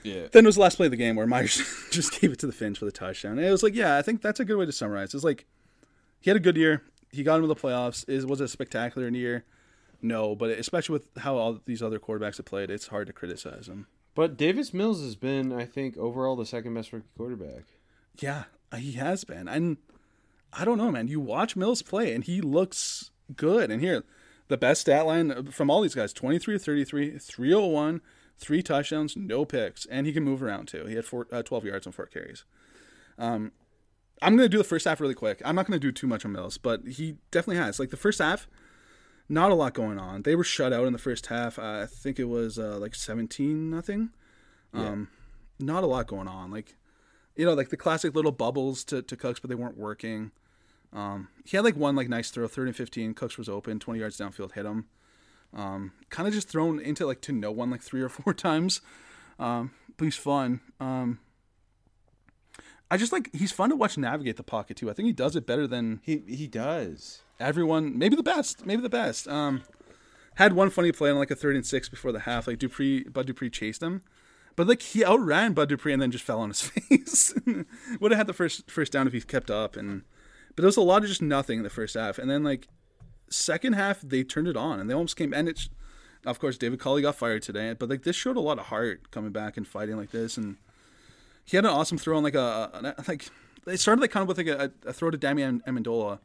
[0.03, 0.28] Yeah.
[0.32, 1.61] then it was the last play of the game where Meyers
[1.91, 3.38] just gave it to the Finns for the touchdown.
[3.38, 5.13] And it was like, yeah, I think that's a good way to summarize.
[5.13, 5.45] It's like
[6.19, 6.84] he had a good year.
[7.12, 8.07] He got into the playoffs.
[8.07, 9.45] Is was it a spectacular in the year?
[10.01, 13.68] No, but especially with how all these other quarterbacks have played, it's hard to criticize
[13.68, 13.88] him.
[14.16, 17.64] But Davis Mills has been, I think, overall the second best rookie quarterback.
[18.20, 18.45] Yeah,
[18.76, 19.47] he has been.
[19.47, 19.78] And
[20.51, 21.07] I don't know, man.
[21.07, 23.72] You watch Mills play, and he looks good.
[23.72, 24.03] And here,
[24.47, 28.01] the best stat line from all these guys 23 33, 301,
[28.38, 29.86] three touchdowns, no picks.
[29.86, 30.86] And he can move around, too.
[30.86, 32.43] He had four, uh, 12 yards on four carries.
[33.18, 33.51] Um,
[34.22, 35.41] I'm going to do the first half really quick.
[35.43, 37.80] I'm not going to do too much on Mills, but he definitely has.
[37.80, 38.47] Like the first half,
[39.28, 40.24] not a lot going on.
[40.24, 41.57] They were shut out in the first half.
[41.57, 44.11] Uh, I think it was uh, like 17 nothing.
[44.74, 45.09] Um,
[45.59, 46.51] Not a lot going on.
[46.51, 46.76] Like
[47.36, 50.32] you know, like the classic little bubbles to, to Cooks, but they weren't working.
[50.93, 53.13] Um, he had like one like nice throw, third and fifteen.
[53.13, 54.86] Cooks was open, twenty yards downfield, hit him.
[55.53, 58.82] Um, kind of just thrown into like to no one like three or four times.
[59.39, 60.61] Um, but he's fun.
[60.80, 61.19] Um,
[62.91, 64.89] I just like he's fun to watch navigate the pocket too.
[64.89, 67.21] I think he does it better than He he does.
[67.39, 67.97] everyone.
[67.97, 68.65] Maybe the best.
[68.65, 69.27] Maybe the best.
[69.27, 69.63] Um,
[70.35, 72.47] had one funny play on like a third and six before the half.
[72.47, 74.01] Like Dupree, Bud Dupree chased him,
[74.55, 77.33] but like he outran Bud Dupree and then just fell on his face.
[77.99, 79.77] Would have had the first first down if he kept up.
[79.77, 80.03] And
[80.49, 82.17] but there was a lot of just nothing in the first half.
[82.19, 82.67] And then like
[83.29, 85.33] second half they turned it on and they almost came.
[85.33, 85.69] And it's
[86.25, 89.11] of course David Culley got fired today, but like this showed a lot of heart
[89.11, 90.37] coming back and fighting like this.
[90.37, 90.57] And
[91.45, 93.29] he had an awesome throw on like a, a like
[93.67, 96.19] it started like kind of with like a, a throw to Damian Amendola It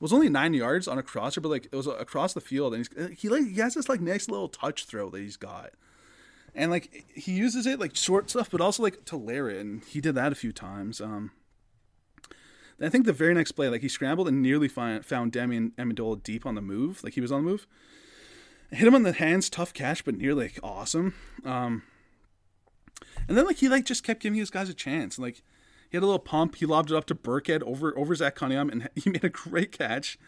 [0.00, 2.86] was only nine yards on a crosser, but like it was across the field, and
[2.86, 5.70] he's, he like he has this like nice little touch throw that he's got,
[6.54, 9.82] and like he uses it like short stuff, but also like to layer it, and
[9.84, 11.00] he did that a few times.
[11.00, 11.30] Um,
[12.78, 16.22] I think the very next play, like he scrambled and nearly find, found Damian Amendola
[16.22, 17.66] deep on the move, like he was on the move.
[18.70, 21.14] Hit him on the hands, tough catch, but nearly like awesome.
[21.44, 21.84] Um,
[23.28, 25.42] and then like he like just kept giving his guys a chance, like
[25.90, 26.56] he had a little pump.
[26.56, 29.72] He lobbed it up to Burkhead over over Zach Cunningham, and he made a great
[29.72, 30.18] catch.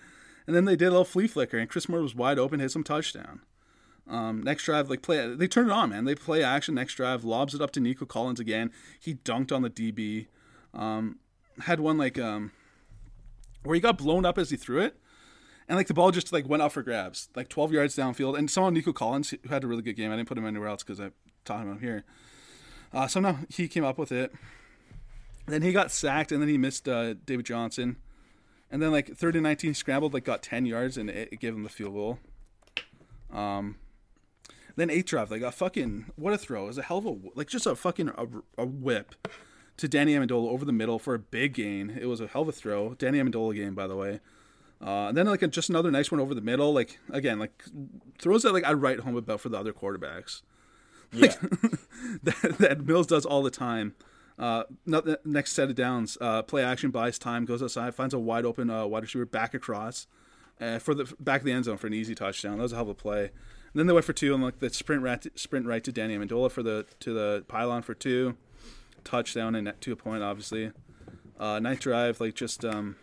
[0.46, 2.70] And then they did a little flea flicker, and Chris Moore was wide open, hit
[2.70, 3.42] some touchdown.
[4.08, 6.06] Um, next drive, like play, they turned it on, man.
[6.06, 6.74] They play action.
[6.74, 8.72] Next drive, lobs it up to Nico Collins again.
[8.98, 10.28] He dunked on the DB.
[10.72, 11.18] Um,
[11.60, 12.52] had one like um,
[13.62, 14.96] where he got blown up as he threw it,
[15.68, 18.38] and like the ball just like went up for grabs, like 12 yards downfield.
[18.38, 20.10] And someone Nico Collins who had a really good game.
[20.10, 21.10] I didn't put him anywhere else because I
[21.44, 22.04] taught him here.
[22.92, 24.32] Uh, so he came up with it.
[25.46, 27.96] Then he got sacked, and then he missed uh, David Johnson.
[28.70, 31.54] And then like third and nineteen scrambled, like got ten yards, and it, it gave
[31.54, 32.18] him the field goal.
[33.32, 33.76] Um,
[34.76, 36.64] then eight drive, like a fucking what a throw!
[36.64, 38.26] It was a hell of a like just a fucking a,
[38.58, 39.14] a whip
[39.78, 41.96] to Danny Amendola over the middle for a big gain.
[41.98, 42.94] It was a hell of a throw.
[42.94, 44.20] Danny Amendola game, by the way.
[44.80, 46.72] Uh, and then like a, just another nice one over the middle.
[46.72, 47.64] Like again, like
[48.18, 50.42] throws that like I write home about for the other quarterbacks.
[51.12, 51.34] Yeah.
[52.22, 53.94] that, that Mills does all the time.
[54.38, 54.64] Uh,
[55.24, 58.70] next set of downs, uh, play action, buys time, goes outside, finds a wide open
[58.70, 60.06] uh, wide receiver back across
[60.60, 62.56] uh, for the back of the end zone for an easy touchdown.
[62.56, 63.22] That was a hell of a play.
[63.22, 65.92] And then they went for two and like the sprint right to, sprint right to
[65.92, 68.36] Danny Amendola for the to the pylon for two,
[69.04, 70.72] touchdown and to a point obviously.
[71.38, 72.96] Uh, ninth drive like just um,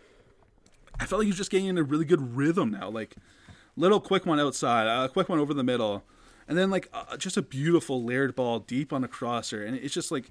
[0.98, 2.88] I felt like he was just getting in a really good rhythm now.
[2.88, 3.16] Like
[3.76, 6.02] little quick one outside, a quick one over the middle,
[6.48, 9.94] and then like uh, just a beautiful layered ball deep on a crosser, and it's
[9.94, 10.30] just like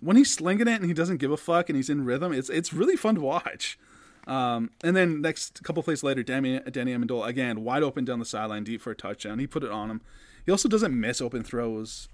[0.00, 2.50] when he's slinging it and he doesn't give a fuck and he's in rhythm, it's
[2.50, 3.78] it's really fun to watch.
[4.26, 8.24] Um, and then next couple plays later, Danny, Danny Amendola again wide open down the
[8.24, 9.38] sideline, deep for a touchdown.
[9.38, 10.00] He put it on him.
[10.44, 12.08] He also doesn't miss open throws.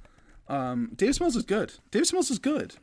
[0.48, 1.74] Um, Davis Mills is good.
[1.90, 2.76] Davis Mills is good.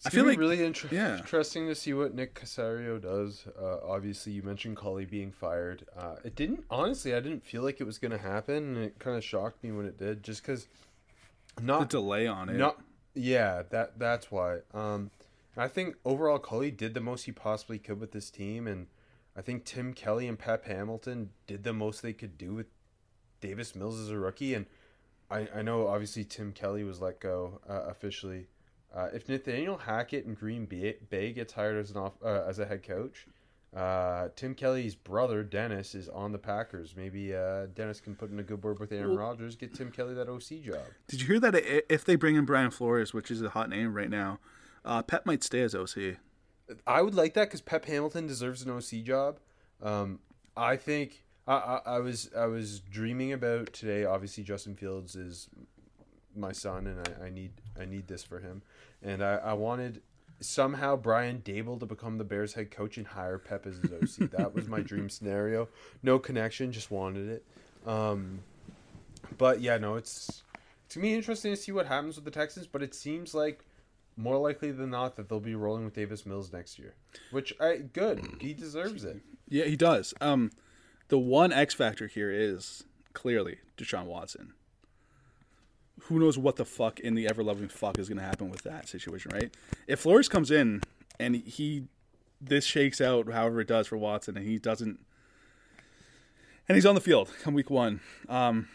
[0.00, 1.18] It's I feel like- really inter- yeah.
[1.18, 3.46] interesting to see what Nick Caserio does.
[3.60, 5.84] Uh, obviously, you mentioned Culley being fired.
[5.96, 7.14] Uh, it didn't honestly.
[7.14, 9.72] I didn't feel like it was going to happen, and it kind of shocked me
[9.72, 10.68] when it did, just because
[11.56, 12.54] The not delay on it.
[12.56, 12.80] not
[13.14, 14.60] yeah that that's why.
[14.72, 15.10] Um,
[15.56, 18.86] I think overall Culley did the most he possibly could with this team, and
[19.36, 22.66] I think Tim Kelly and Pep Hamilton did the most they could do with
[23.42, 24.64] Davis Mills as a rookie, and
[25.30, 28.46] I, I know obviously Tim Kelly was let go uh, officially.
[28.94, 32.66] Uh, if Nathaniel Hackett and Green Bay, gets hired as an off, uh, as a
[32.66, 33.26] head coach,
[33.74, 36.94] uh, Tim Kelly's brother Dennis is on the Packers.
[36.96, 40.14] Maybe uh, Dennis can put in a good word with Aaron Rodgers, get Tim Kelly
[40.14, 40.82] that OC job.
[41.06, 41.54] Did you hear that?
[41.92, 44.40] If they bring in Brian Flores, which is a hot name right now,
[44.84, 46.16] uh, Pep might stay as OC.
[46.86, 49.38] I would like that because Pep Hamilton deserves an OC job.
[49.80, 50.18] Um,
[50.56, 54.04] I think I, I, I was I was dreaming about today.
[54.04, 55.48] Obviously, Justin Fields is
[56.36, 58.62] my son, and I, I need I need this for him.
[59.02, 60.02] And I, I wanted
[60.40, 64.30] somehow Brian Daboll to become the Bears head coach and hire Pep as his OC.
[64.30, 65.68] that was my dream scenario.
[66.02, 67.44] No connection, just wanted it.
[67.86, 68.40] Um,
[69.38, 70.42] but yeah, no, it's
[70.90, 72.66] to me interesting to see what happens with the Texans.
[72.66, 73.64] But it seems like
[74.16, 76.94] more likely than not that they'll be rolling with Davis Mills next year,
[77.30, 78.24] which I good.
[78.40, 79.20] He deserves it.
[79.48, 80.14] Yeah, he does.
[80.20, 80.50] Um,
[81.08, 84.54] the one X factor here is clearly Deshaun Watson.
[86.04, 88.62] Who knows what the fuck in the ever loving fuck is going to happen with
[88.62, 89.54] that situation, right?
[89.86, 90.82] If Flores comes in
[91.18, 91.84] and he
[92.40, 94.98] this shakes out however it does for Watson and he doesn't
[96.68, 98.00] and he's on the field come week one.
[98.28, 98.68] Um,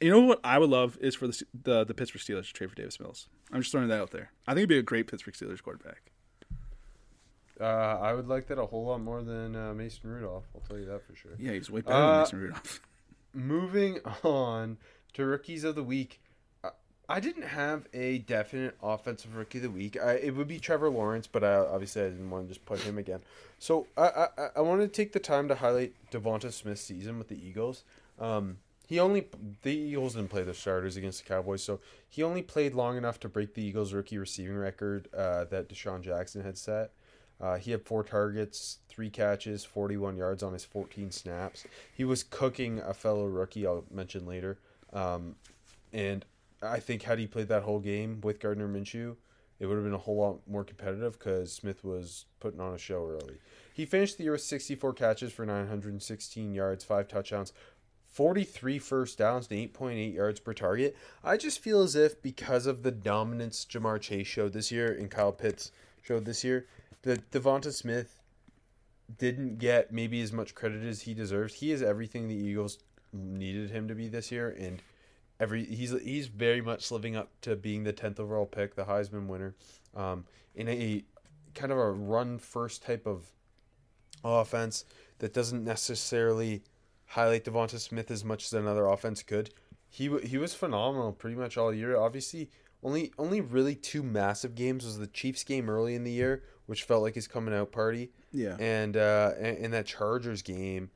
[0.00, 2.70] you know what I would love is for the the, the Pittsburgh Steelers to trade
[2.70, 3.28] for Davis Mills.
[3.52, 4.30] I'm just throwing that out there.
[4.46, 6.12] I think it'd be a great Pittsburgh Steelers quarterback.
[7.60, 10.44] Uh, I would like that a whole lot more than uh, Mason Rudolph.
[10.54, 11.32] I'll tell you that for sure.
[11.38, 12.80] Yeah, he's way better than Uh, Mason Rudolph.
[13.34, 14.78] Moving on
[15.14, 16.20] to rookies of the week.
[17.08, 19.96] I didn't have a definite offensive rookie of the week.
[19.98, 22.80] I, it would be Trevor Lawrence, but I, obviously I didn't want to just put
[22.80, 23.20] him again.
[23.58, 27.28] So I I, I wanted to take the time to highlight Devonta Smith's season with
[27.28, 27.84] the Eagles.
[28.20, 29.26] Um, he only
[29.62, 33.18] the Eagles didn't play the starters against the Cowboys, so he only played long enough
[33.20, 36.92] to break the Eagles' rookie receiving record uh, that DeSean Jackson had set.
[37.40, 41.64] Uh, he had four targets, three catches, 41 yards on his 14 snaps.
[41.94, 44.58] He was cooking a fellow rookie, I'll mention later.
[44.92, 45.36] Um,
[45.92, 46.24] and
[46.62, 49.16] I think had he played that whole game with Gardner Minshew,
[49.60, 52.78] it would have been a whole lot more competitive because Smith was putting on a
[52.78, 53.38] show early.
[53.72, 57.52] He finished the year with 64 catches for 916 yards, five touchdowns,
[58.06, 60.96] 43 first downs, and 8.8 yards per target.
[61.22, 65.10] I just feel as if because of the dominance Ja'Marr Chase showed this year and
[65.10, 65.70] Kyle Pitts
[66.02, 66.66] showed this year,
[67.02, 68.20] that Devonta Smith
[69.18, 71.54] didn't get maybe as much credit as he deserves.
[71.54, 72.78] He is everything the Eagles
[73.12, 74.82] needed him to be this year, and
[75.40, 79.26] every he's he's very much living up to being the tenth overall pick, the Heisman
[79.26, 79.54] winner,
[79.94, 80.24] um,
[80.54, 81.04] in a
[81.54, 83.30] kind of a run first type of
[84.24, 84.84] offense
[85.18, 86.62] that doesn't necessarily
[87.06, 89.50] highlight Devonta Smith as much as another offense could.
[89.88, 91.96] He he was phenomenal pretty much all year.
[91.96, 92.50] Obviously,
[92.82, 96.82] only only really two massive games was the Chiefs game early in the year, which
[96.84, 98.56] felt like his coming out party, Yeah.
[98.60, 100.90] and uh, and, and that Chargers game.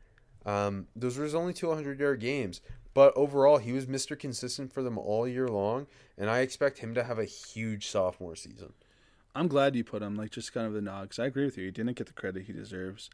[0.44, 2.60] Um, those were his only two hundred yard games,
[2.94, 5.86] but overall he was Mister Consistent for them all year long,
[6.18, 8.72] and I expect him to have a huge sophomore season.
[9.34, 11.56] I'm glad you put him like just kind of the nod because I agree with
[11.56, 11.64] you.
[11.66, 13.08] He didn't get the credit he deserves.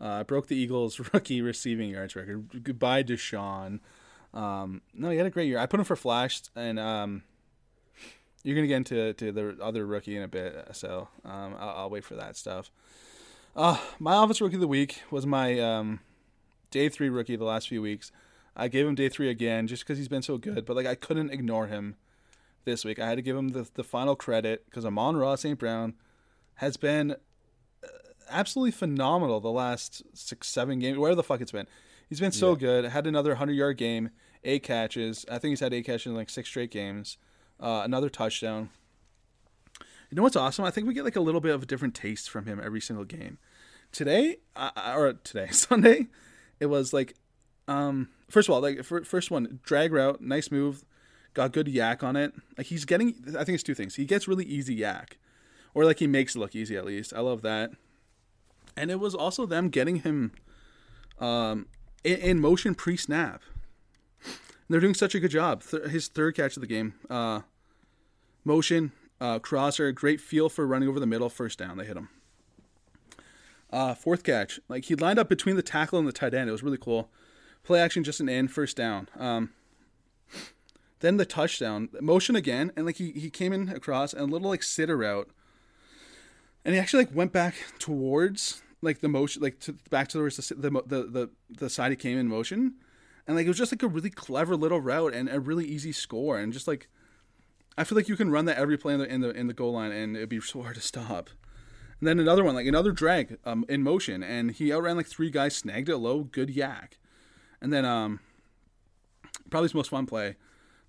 [0.00, 2.62] Uh, broke the Eagles' rookie receiving yards record.
[2.62, 3.80] Goodbye, DeSean.
[4.32, 5.58] Um, no, he had a great year.
[5.58, 7.22] I put him for flash, and um,
[8.44, 11.90] you're gonna get into to the other rookie in a bit, so um, I'll, I'll
[11.90, 12.70] wait for that stuff.
[13.56, 16.00] Uh, my office rookie of the week was my um,
[16.70, 18.12] day three rookie the last few weeks.
[18.58, 20.94] I gave him day three again just because he's been so good, but like I
[20.96, 21.94] couldn't ignore him
[22.64, 22.98] this week.
[22.98, 25.58] I had to give him the, the final credit because Amon-Ra St.
[25.58, 25.94] Brown
[26.56, 27.86] has been uh,
[28.28, 31.68] absolutely phenomenal the last six, seven games, where the fuck it's been.
[32.08, 32.56] He's been so Yeah.
[32.58, 32.84] good.
[32.86, 34.10] Had another 100 yard game,
[34.42, 35.24] eight catches.
[35.30, 37.16] I think he's had eight catches in like six straight games.
[37.60, 38.70] Uh, another touchdown.
[40.10, 40.64] You know what's awesome?
[40.64, 42.80] I think we get like a little bit of a different taste from him every
[42.80, 43.38] single game.
[43.92, 46.08] Today, uh, or today, Sunday,
[46.60, 47.14] it was like,
[47.68, 50.84] um, first of all, like fir- first one, drag route, nice move,
[51.34, 52.32] got good YAC on it.
[52.56, 53.94] Like he's getting, I think it's two things.
[53.94, 55.12] He gets really easy YAC,
[55.74, 57.12] or like he makes it look easy at least.
[57.14, 57.70] I love that.
[58.76, 60.32] And it was also them getting him,
[61.20, 61.66] um,
[62.02, 63.42] in, in motion pre snap.
[64.70, 65.62] They're doing such a good job.
[65.62, 67.40] Th- his third catch of the game, uh,
[68.44, 71.76] motion, uh, crosser, great feel for running over the middle, first down.
[71.76, 72.08] They hit him.
[73.70, 76.48] Uh, fourth catch, like he lined up between the tackle and the tight end.
[76.48, 77.10] It was really cool.
[77.62, 79.08] Play action, just an in, first down.
[79.18, 79.50] Um,
[81.00, 84.48] then the touchdown, motion again, and like he, he came in across and a little
[84.48, 85.30] like sitter route,
[86.64, 90.54] and he actually like went back towards like the motion, like to, back towards the,
[90.54, 92.74] the the the the side he came in motion,
[93.26, 95.92] and like it was just like a really clever little route and a really easy
[95.92, 96.88] score, and just like
[97.76, 99.54] I feel like you can run that every play in the in the in the
[99.54, 101.30] goal line, and it'd be so hard to stop.
[102.00, 105.30] And then another one, like another drag um, in motion, and he outran like three
[105.30, 106.92] guys, snagged it low, good YAC.
[107.60, 108.20] And then um,
[109.50, 110.36] probably his most fun play,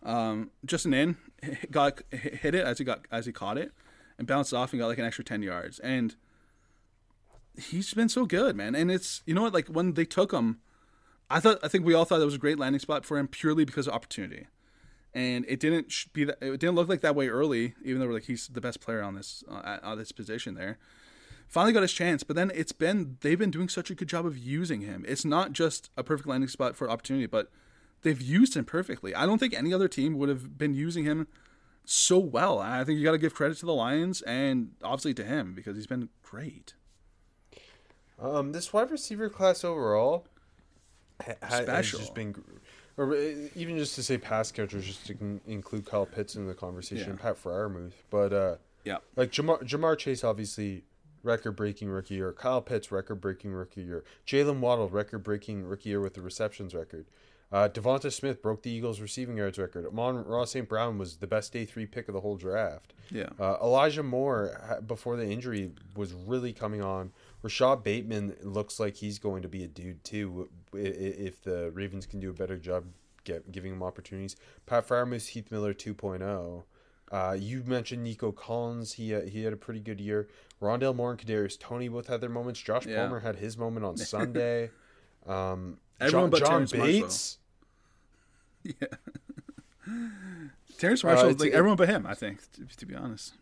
[0.03, 1.17] um, just an in,
[1.71, 3.71] got hit it as he got as he caught it,
[4.17, 5.79] and bounced off and got like an extra ten yards.
[5.79, 6.15] And
[7.57, 8.75] he's been so good, man.
[8.75, 10.59] And it's you know what, like when they took him,
[11.29, 13.27] I thought I think we all thought that was a great landing spot for him
[13.27, 14.47] purely because of opportunity.
[15.11, 16.37] And it didn't be that.
[16.41, 19.15] It didn't look like that way early, even though like he's the best player on
[19.15, 20.77] this uh, at this position there
[21.49, 22.23] finally got his chance.
[22.23, 25.03] But then it's been they've been doing such a good job of using him.
[25.07, 27.51] It's not just a perfect landing spot for opportunity, but
[28.03, 29.13] they've used him perfectly.
[29.13, 31.27] I don't think any other team would have been using him
[31.83, 32.59] so well.
[32.59, 35.75] I think you got to give credit to the Lions and obviously to him because
[35.75, 36.75] he's been great.
[38.21, 40.25] Um, this wide receiver class overall
[41.25, 42.41] ha- ha- has just been, gr-
[42.97, 46.53] or uh, even just to say pass catchers, just to include Kyle Pitts in the
[46.53, 47.21] conversation, Yeah.
[47.21, 48.97] Pat Freiermuth, but uh, Yeah.
[49.15, 50.83] like Ja'Marr Ja'Marr Chase, obviously
[51.23, 52.33] record breaking rookie year.
[52.33, 54.03] Kyle Pitts, record breaking rookie year.
[54.25, 57.05] Jaylen Waddle, record breaking rookie year with the receptions record.
[57.51, 59.85] Uh, Devonta Smith broke the Eagles' receiving yards record.
[59.87, 60.69] Amon-Ra St.
[60.69, 62.93] Brown was the best day three pick of the whole draft.
[63.09, 63.29] Yeah.
[63.39, 67.11] Uh, Elijah Moore, before the injury, was really coming on.
[67.41, 72.19] Rashod Bateman looks like he's going to be a dude too if the Ravens can
[72.19, 72.85] do a better job
[73.23, 74.35] get, giving him opportunities.
[74.67, 76.63] Pat Freiermuth, Heath Miller 2.0.
[77.11, 78.93] Uh, you mentioned Nico Collins.
[78.93, 80.27] He uh, he had a pretty good year.
[80.61, 82.59] Rondale Moore and Kadarius Toney both had their moments.
[82.59, 83.01] Josh Yeah.
[83.01, 84.69] Palmer had his moment on Sunday.
[85.25, 87.01] Um, Everyone John, but John Terrace Marshall.
[87.01, 87.37] Bates.
[90.77, 93.33] Terrace Marshall, Uh, like everyone but him, I think, to, to be honest.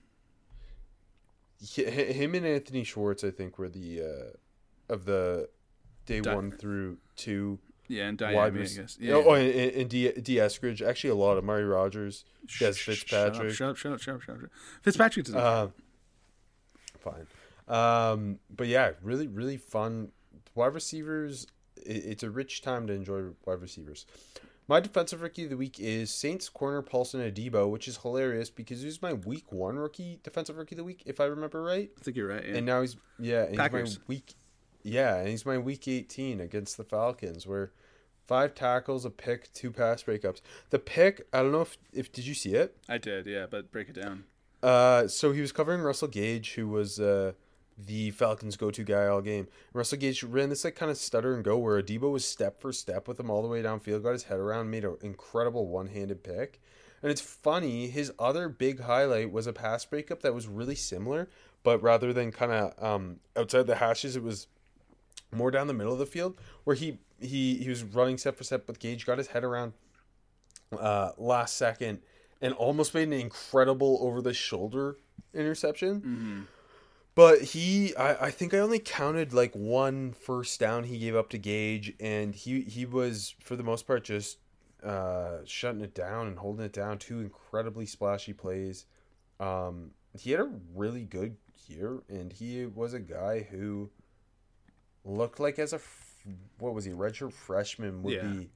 [1.76, 5.50] Hi- him and Anthony Schwartz, I think, were the uh, of the
[6.06, 8.98] day one through two Yeah, and wide Dyami, I guess.
[9.00, 9.14] Yeah.
[9.14, 10.36] Oh, and, and, D, D.
[10.36, 10.86] Eskridge.
[10.86, 13.54] Actually, a lot of Murray Rogers, Dez Fitzpatrick.
[13.54, 14.42] Shut up, shut up, shut up, shut up.
[14.42, 14.52] Shut up.
[14.82, 15.40] Fitzpatrick doesn't.
[15.40, 15.74] Um,
[17.00, 17.28] fine.
[17.68, 20.12] Um, but yeah, really, really fun.
[20.56, 24.06] Wide receivers, i it's a rich time to enjoy wide receivers.
[24.70, 28.82] My defensive rookie of the week is Saints corner Paulson Adebo, which is hilarious because
[28.82, 31.90] he was my week one rookie defensive rookie of the week, if I remember right.
[31.98, 32.44] I think you're right.
[32.46, 32.56] Yeah.
[32.56, 34.00] And now he's yeah, and he's Packers.
[34.00, 34.36] my week
[34.84, 37.72] yeah, and he's my week eighteen against the Falcons, where
[38.26, 40.42] five tackles, a pick, two pass breakups.
[40.70, 42.78] The pick, I don't know if if did you see it?
[42.90, 44.26] I did, yeah, but break it down.
[44.62, 47.34] Uh, so he was covering Russell Gage, who was uh,
[47.78, 49.48] the Falcons' go-to guy all game.
[49.72, 52.74] Russell Gage ran this like kind of stutter and go, where Adebo was step for
[52.74, 56.24] step with him all the way downfield, got his head around, made an incredible one-handed
[56.24, 56.60] pick.
[57.04, 61.30] And it's funny, his other big highlight was a pass breakup that was really similar,
[61.62, 64.48] but rather than kind of um, outside the hashes, it was
[65.32, 68.44] more down the middle of the field, where he he he was running step for
[68.44, 69.74] step with Gage, got his head around
[70.78, 72.00] uh, last second,
[72.42, 74.98] and almost made an incredible over the shoulder
[75.34, 76.48] interception.
[77.16, 81.30] But he, I, I think I only counted like one first down he gave up
[81.30, 84.38] to Gage, and he he was for the most part just
[84.84, 87.00] uh, shutting it down and holding it down.
[87.00, 88.86] Two incredibly splashy plays.
[89.40, 93.90] Um, he had a really good year, and he was a guy who
[95.08, 96.04] looked like as a f-
[96.60, 98.28] what was he redshirt freshman would Yeah.
[98.28, 98.50] be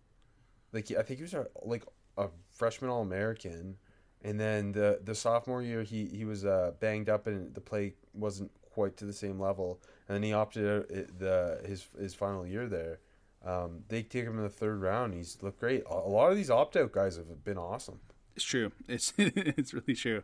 [0.74, 1.84] like I think he was a, like
[2.18, 3.78] a freshman All American,
[4.22, 7.94] and then the the sophomore year he he was uh, banged up and the play
[8.14, 12.46] wasn't quite to the same level, and then he opted out the his his final
[12.46, 13.00] year there.
[13.44, 15.14] Um, they take him in the third round.
[15.16, 15.84] He's looked great.
[15.90, 18.00] A a lot of these opt out guys have been awesome.
[18.36, 18.72] It's true.
[18.88, 20.24] It's it's really true.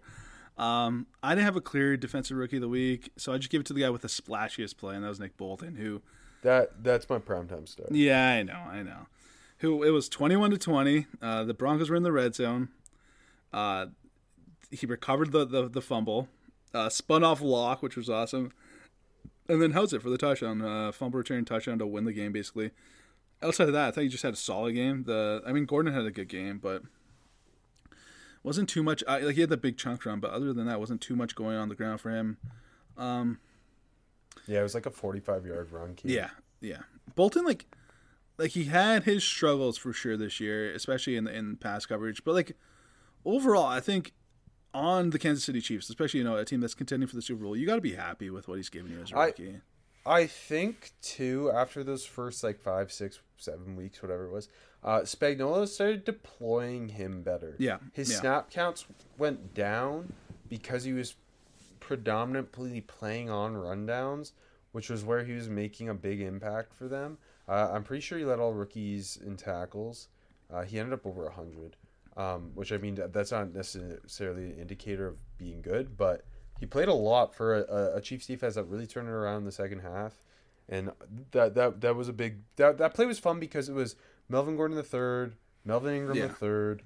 [0.57, 3.61] Um, I didn't have a clear defensive rookie of the week, so I just give
[3.61, 6.01] it to the guy with the splashiest play, and that was Nick Bolton, who
[6.43, 7.87] That that's my primetime star.
[7.91, 9.07] Yeah, I know, I know.
[9.59, 11.07] Who it was twenty one to twenty.
[11.21, 12.69] Uh, the Broncos were in the red zone.
[13.51, 13.87] Uh,
[14.69, 16.27] he recovered the the, the fumble,
[16.73, 18.51] uh, spun off lock, which was awesome,
[19.49, 20.61] and then held it for the touchdown.
[20.61, 22.71] Uh, fumble return touchdown to win the game, basically.
[23.41, 25.03] Outside of that, I thought he just had a solid game.
[25.03, 26.83] The I mean, Gordon had a good game, but
[28.43, 29.03] wasn't too much.
[29.07, 31.57] Like he had the big chunk run, but other than that, wasn't too much going
[31.57, 32.37] on the ground for him.
[34.47, 35.95] Yeah, it was like a forty-five yard run.
[35.95, 36.15] Key.
[36.15, 36.29] Yeah,
[36.61, 36.81] yeah.
[37.15, 37.65] Bolton like
[38.37, 42.23] like he had his struggles for sure this year, especially in the in pass coverage.
[42.23, 42.55] But like
[43.25, 44.13] overall, I think
[44.73, 47.43] on the Kansas City Chiefs, especially you know a team that's contending for the Super
[47.43, 49.61] Bowl, you got to be happy with what he's giving you as a I- rookie.
[50.05, 54.47] I think too after those first like five, six, seven weeks, whatever it was,
[54.81, 57.57] uh, Spagnuolo started deploying him better.
[57.59, 58.19] Yeah, his yeah.
[58.19, 58.85] snap counts
[59.17, 60.13] went down
[60.47, 61.15] because he was
[61.87, 64.33] predominantly playing on rundowns,
[64.73, 67.17] which was where he was making a big impact for them.
[67.47, 70.09] Uh, I'm pretty sure he led all rookies in tackles.
[70.53, 71.77] Uh, he ended up over hundred,
[72.17, 76.25] um, which I mean that's not necessarily an indicator of being good, but
[76.59, 79.37] he played a lot for a, a, a Chiefs defense that really turned it around
[79.39, 80.13] in the second half,
[80.67, 80.91] and
[81.31, 83.95] that that that was a big that that play was fun because it was
[84.29, 86.27] Melvin Gordon the third, Melvin Ingram Yeah.
[86.27, 86.83] the third,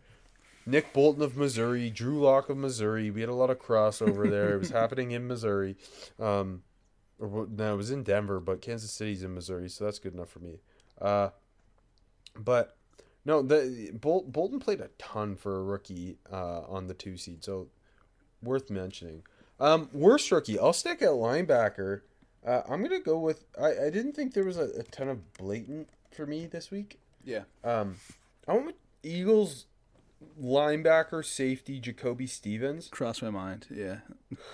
[0.66, 3.09] Nick Bolton of Missouri, Drew Lock of Missouri.
[3.12, 4.53] We had a lot of crossover there.
[4.55, 5.76] it was happening in Missouri.
[6.20, 6.64] Um,
[7.20, 10.30] or no, it was in Denver, but Kansas City's in Missouri, so that's good enough
[10.30, 10.59] for me.
[10.99, 11.30] Uh,
[12.36, 12.76] but
[13.26, 17.43] no, the Bol- Bolton played a ton for a rookie uh, on the two seed,
[17.43, 17.68] so
[18.41, 19.24] worth mentioning.
[19.59, 22.01] Um, worst rookie, I'll stick at linebacker.
[22.45, 23.45] Uh, I'm gonna go with.
[23.62, 26.99] I, I didn't think there was a, a ton of blatant for me this week.
[27.24, 27.97] Yeah, Um,
[28.47, 29.66] I went with Eagles
[30.41, 33.67] linebacker safety Jacoby Stevens, crossed my mind.
[33.69, 33.97] Yeah,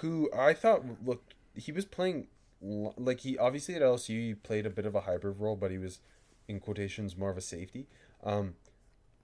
[0.01, 2.27] who I thought looked he was playing
[2.61, 5.77] like he obviously at LSU he played a bit of a hybrid role, but he
[5.77, 5.99] was
[6.47, 7.87] in quotations more of a safety.
[8.23, 8.55] Um,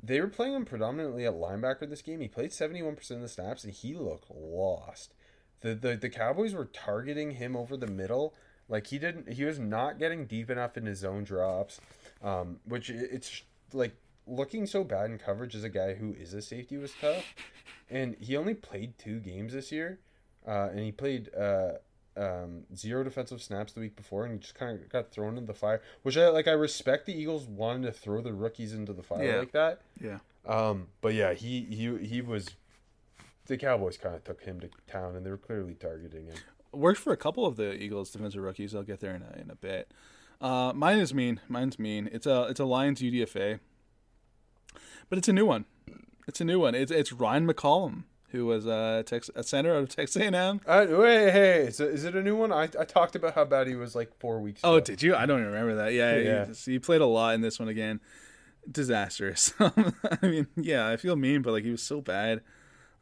[0.02, 2.20] they were playing him predominantly at linebacker this game.
[2.20, 5.14] He played seventy one percent of the snaps, and he looked lost.
[5.62, 8.34] The, the the Cowboys were targeting him over the middle.
[8.68, 11.80] Like he didn't, he was not getting deep enough in his zone drops,
[12.22, 13.96] um, which it's like
[14.28, 17.24] looking so bad in coverage as a guy who is a safety was tough.
[17.90, 20.00] And he only played two games this year,
[20.48, 21.74] uh, and he played uh,
[22.18, 25.46] um, zero defensive snaps the week before, and he just kind of got thrown into
[25.48, 25.82] the fire.
[26.02, 26.48] Which I like.
[26.48, 29.40] I respect the Eagles wanting to throw the rookies into the fire Yeah.
[29.40, 29.82] like that.
[30.02, 30.20] yeah.
[30.48, 32.52] Um, but yeah, he he he was.
[33.46, 36.36] The Cowboys kind of took him to town, and they were clearly targeting him.
[36.72, 38.74] Worked for a couple of the Eagles defensive rookies.
[38.74, 39.92] I'll get there in a, in a bit.
[40.42, 41.42] Uh, mine is mean.
[41.48, 42.10] Mine's mean.
[42.12, 43.60] It's a it's a Lions UDFA,
[45.10, 45.66] but it's a new one.
[46.28, 46.76] It's a new one.
[46.76, 50.62] It's it's Ryan McCollum, who was a, Tex, a center out of Texas A&M.
[50.66, 52.52] Uh, wait, hey, is it, is it a new one?
[52.52, 54.72] I, I talked about how bad he was like four weeks ago.
[54.72, 54.86] Oh, ago.
[54.86, 55.16] did you?
[55.16, 55.94] I don't even remember that.
[55.94, 56.46] Yeah, Yeah.
[56.46, 58.00] He, he played a lot in this one again.
[58.70, 59.54] Disastrous.
[59.60, 59.74] I
[60.22, 62.42] mean, yeah, I feel mean, but like he was so bad.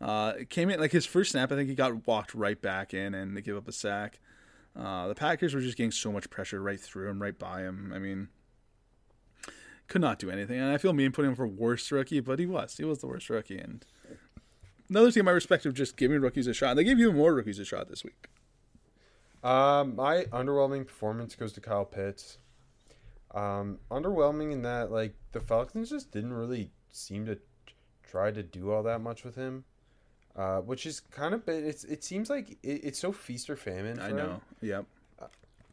[0.02, 1.52] Uh, it came in like his first snap.
[1.52, 4.20] I think he got walked right back in, and they give up a sack.
[4.76, 7.92] Uh, the Packers were just getting so much pressure right through him, right by him.
[7.94, 8.30] I mean,
[9.92, 10.58] could not do anything.
[10.58, 12.78] And I feel mean putting him for worst rookie, but he was.
[12.78, 13.58] He was the worst rookie.
[13.58, 13.86] And
[14.90, 16.72] another team I respect of just giving rookies a shot.
[16.72, 18.28] And They gave even more rookies a shot this week.
[19.44, 22.38] Um, my underwhelming performance goes to Kyle Pitts.
[23.36, 27.38] Um, underwhelming in that like the Falcons just didn't really seem to
[28.04, 29.66] try to do all that much with him,
[30.36, 34.00] uh, which is kind of it's it seems like it, it's so feast or famine.
[34.00, 34.18] I him.
[34.18, 34.42] know.
[34.62, 34.86] Yep.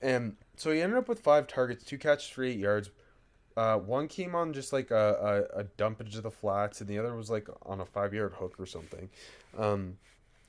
[0.01, 2.91] And so he ended up with five targets, two catches for eight yards.
[3.59, 6.97] Uh, one came on just like a, a, a dumpage of the flats, and the
[6.97, 9.09] other was like on a five yard hook or something,
[9.59, 9.99] um,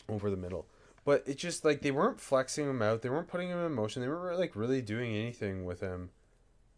[0.07, 0.68] over the middle.
[1.05, 4.03] But it just like they weren't flexing him out, they weren't putting him in motion,
[4.03, 6.12] they weren't like really doing anything with him,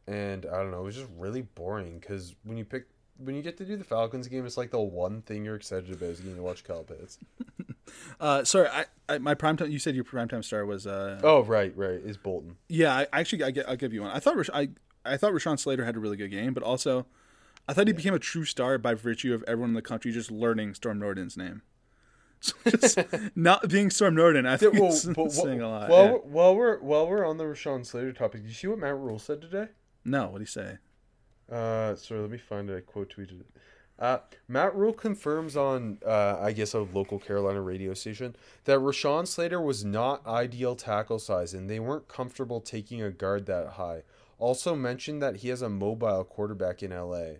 [0.07, 2.85] and I don't know, it was just really boring because when you pick
[3.17, 5.91] when you get to do the Falcons game, it's like the one thing you're excited
[5.91, 7.17] about is getting to watch Kyle Pitts.
[8.21, 9.69] Uh, sorry, I, I my prime time.
[9.69, 12.55] You said your prime time star was uh, Oh right, right, is Bolton.
[12.69, 14.11] Yeah, I actually I get, I'll give you one.
[14.11, 14.69] I thought Rash- I
[15.05, 17.05] I thought Rashawn Slater had a really good game, but also
[17.67, 20.31] I thought he became a true star by virtue of everyone in the country just
[20.31, 21.61] learning Storm Norton's name.
[22.43, 22.97] So just
[23.35, 25.89] not being Storm Norton, I think well, but saying a lot.
[25.91, 26.11] While, yeah.
[26.11, 28.97] we're, while we're while we're on the Rashawn Slater topic, did you see what Matt
[28.97, 29.67] Rhule said today?
[30.03, 30.77] No, what did he say?
[31.51, 32.77] Uh, sorry, let me find it.
[32.77, 33.47] I quote tweeted it.
[33.99, 39.27] Uh, Matt Rhule confirms on, uh, I guess, a local Carolina radio station that Rashawn
[39.27, 44.01] Slater was not ideal tackle size and they weren't comfortable taking a guard that high.
[44.41, 47.35] Also mentioned that he has a mobile quarterback in LA.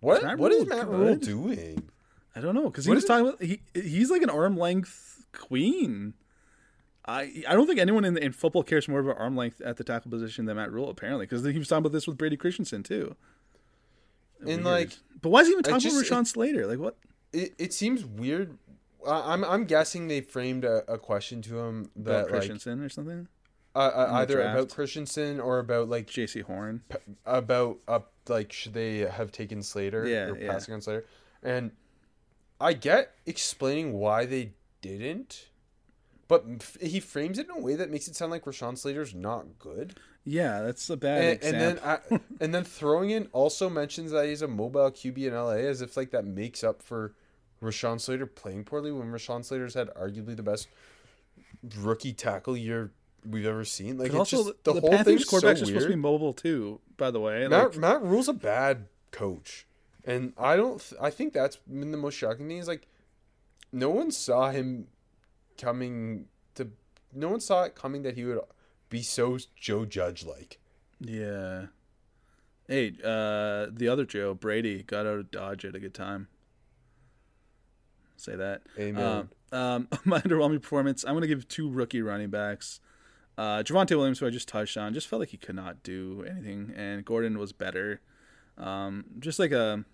[0.00, 1.88] What what is Matt Rhule doing?
[2.34, 4.56] I don't know because he What was is- talking about he he's like an arm
[4.56, 6.14] length queen.
[7.06, 9.84] I I don't think anyone in in football cares more about arm length at the
[9.84, 12.82] tackle position than Matt Rhule apparently because he was talking about this with Brady Christensen
[12.82, 13.16] too.
[14.40, 14.64] And Weird.
[14.64, 14.90] like,
[15.22, 16.66] but why is he even talking just- about Rashawn Slater?
[16.66, 16.96] Like what?
[17.32, 18.58] it, it seems weird.
[19.06, 22.90] I- I'm I'm guessing they framed a, a question to him that like Christensen or
[22.90, 23.28] something?
[23.76, 24.70] Uh, uh, either about?
[24.70, 26.82] Christensen or about like Jaycee Horn.
[26.88, 30.52] p- about uh, like should they have taken Slater Yeah, or yeah.
[30.52, 31.04] passing on Slater,
[31.42, 31.72] and
[32.60, 35.50] I get explaining why they didn't,
[36.26, 39.14] but f- he frames it in a way that makes it sound like Rashawn Slater's
[39.14, 42.18] not good, Yeah, that's a bad and, and then example.
[42.18, 45.82] I, and then throwing in also mentions that he's a mobile QB in LA as
[45.82, 47.14] if like that makes up for
[47.62, 50.68] Rashawn Slater playing poorly when Rashawn Slater's had arguably the best
[51.78, 52.92] rookie tackle year
[53.30, 53.98] we've ever seen.
[53.98, 55.96] Like it's also, just the, the, whole Panthers thing's quarterbacks so are supposed to be
[55.96, 56.80] mobile too.
[56.96, 59.66] By the way, Matt, like, Matt Rhule's a bad coach,
[60.04, 60.80] and I don't.
[60.80, 62.58] th- I think that's been the most shocking thing.
[62.58, 62.86] Is like,
[63.72, 64.88] no one saw him
[65.58, 66.70] coming to.
[67.12, 68.40] No one saw it coming that he would
[68.88, 70.58] be so Joe Judge like.
[71.00, 71.66] yeah.
[72.68, 76.26] Hey, uh, the other Joe Brady got out of Dodge at a good time.
[78.16, 78.62] Say that.
[78.78, 79.28] Amen.
[79.52, 81.04] Um, um, my underwhelming performance.
[81.04, 82.80] I'm going to give two rookie running backs.
[83.38, 86.24] Uh, Javonte Williams, who I just touched on, just felt like he could not do
[86.28, 88.00] anything, and Gordon was better.
[88.56, 89.84] Um, just like a,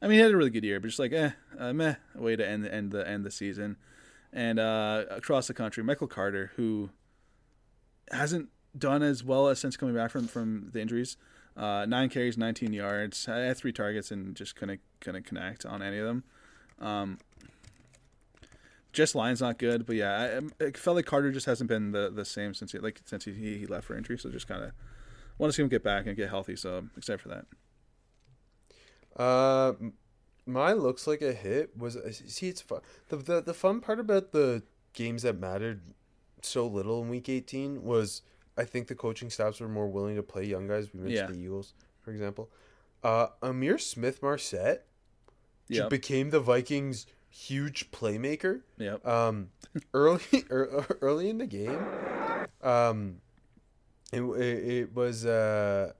[0.00, 2.36] I mean, he had a really good year, but just like eh, a meh way
[2.36, 3.76] to end the end the end the season.
[4.32, 6.90] And uh, across the country, Michael Carter, who
[8.10, 11.16] hasn't done as well as since coming back from from the injuries.
[11.56, 13.28] Uh, nine carries, 19 yards.
[13.28, 16.24] I had three targets and just couldn't couldn't connect on any of them.
[16.80, 17.18] Um,
[18.94, 22.10] Jess line's not good, but yeah, I, I felt like Carter just hasn't been the,
[22.10, 24.16] the same since he like since he, he left for injury.
[24.18, 24.70] So just kind of
[25.36, 26.56] want to see him get back and get healthy.
[26.56, 27.44] So I'm excited for that.
[29.16, 29.92] Uh, m-
[30.46, 32.80] my looks like a hit was uh, see it's fun.
[33.08, 35.82] The, the the fun part about the games that mattered
[36.42, 38.22] so little in week 18 was
[38.56, 40.92] I think the coaching staffs were more willing to play young guys.
[40.92, 41.34] We mentioned Yeah.
[41.34, 42.50] the Eagles, for example.
[43.02, 44.86] Uh, Ihmir Smith-Marsette
[45.68, 48.60] Yeah, became the Vikings' huge playmaker.
[48.78, 49.04] yep.
[49.06, 49.50] Um,
[49.92, 50.20] early
[50.50, 51.84] ear- early in the game,
[52.62, 53.16] um,
[54.12, 55.92] it it, it was uh,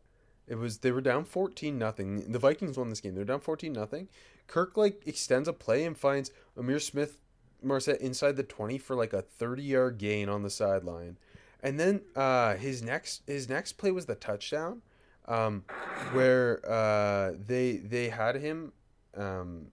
[0.47, 2.31] it was they were down fourteen nothing.
[2.33, 3.15] The Vikings won this game.
[3.15, 4.09] They're down fourteen nothing.
[4.47, 7.19] Kirk like extends a play and finds Amir Smith
[7.65, 11.19] Marset inside the twenty for like a thirty yard gain on the sideline,
[11.63, 14.83] and then uh, his next his next play was the touchdown,
[15.27, 15.65] um,
[16.13, 18.73] where uh, they they had him.
[19.17, 19.69] Um,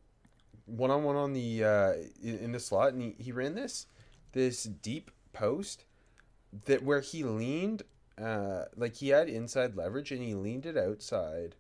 [0.72, 1.94] one on one on the uh,
[2.24, 3.88] in, in the slot, and he, he ran this
[4.32, 5.86] this deep post
[6.66, 7.84] that where he leaned,
[8.22, 11.56] uh, like he had inside leverage, and he leaned it outside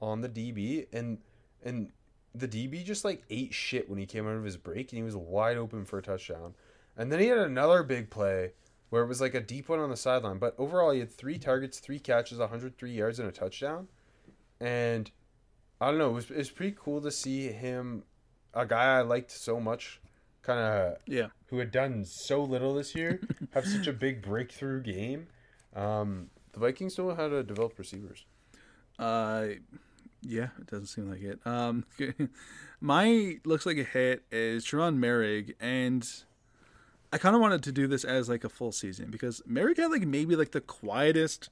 [0.00, 1.18] on the DB, and
[1.62, 1.90] and
[2.34, 5.02] the DB just like ate shit when he came out of his break, and he
[5.02, 6.54] was wide open for a touchdown.
[6.96, 8.52] And then he had another big play
[8.90, 10.38] where it was like a deep one on the sideline.
[10.38, 13.88] But overall, he had three targets, three catches, 103 yards, and a touchdown.
[14.60, 15.10] And
[15.80, 18.02] I don't know, it was, it was pretty cool to see him,
[18.58, 20.00] a guy I liked so much,
[20.42, 21.28] kind of Yeah.
[21.46, 23.20] who had done so little this year,
[23.52, 25.28] have such a big breakthrough game.
[25.74, 28.24] Um, the Vikings don't know how to develop receivers.
[28.98, 29.46] Uh,
[30.22, 31.38] yeah, it doesn't seem like it.
[31.46, 31.84] Um,
[32.80, 36.06] my looks like a hit is Tre'von Moehrig, and
[37.12, 39.90] I kind of wanted to do this as like a full season because Merrick had
[39.90, 41.48] like maybe like the quietest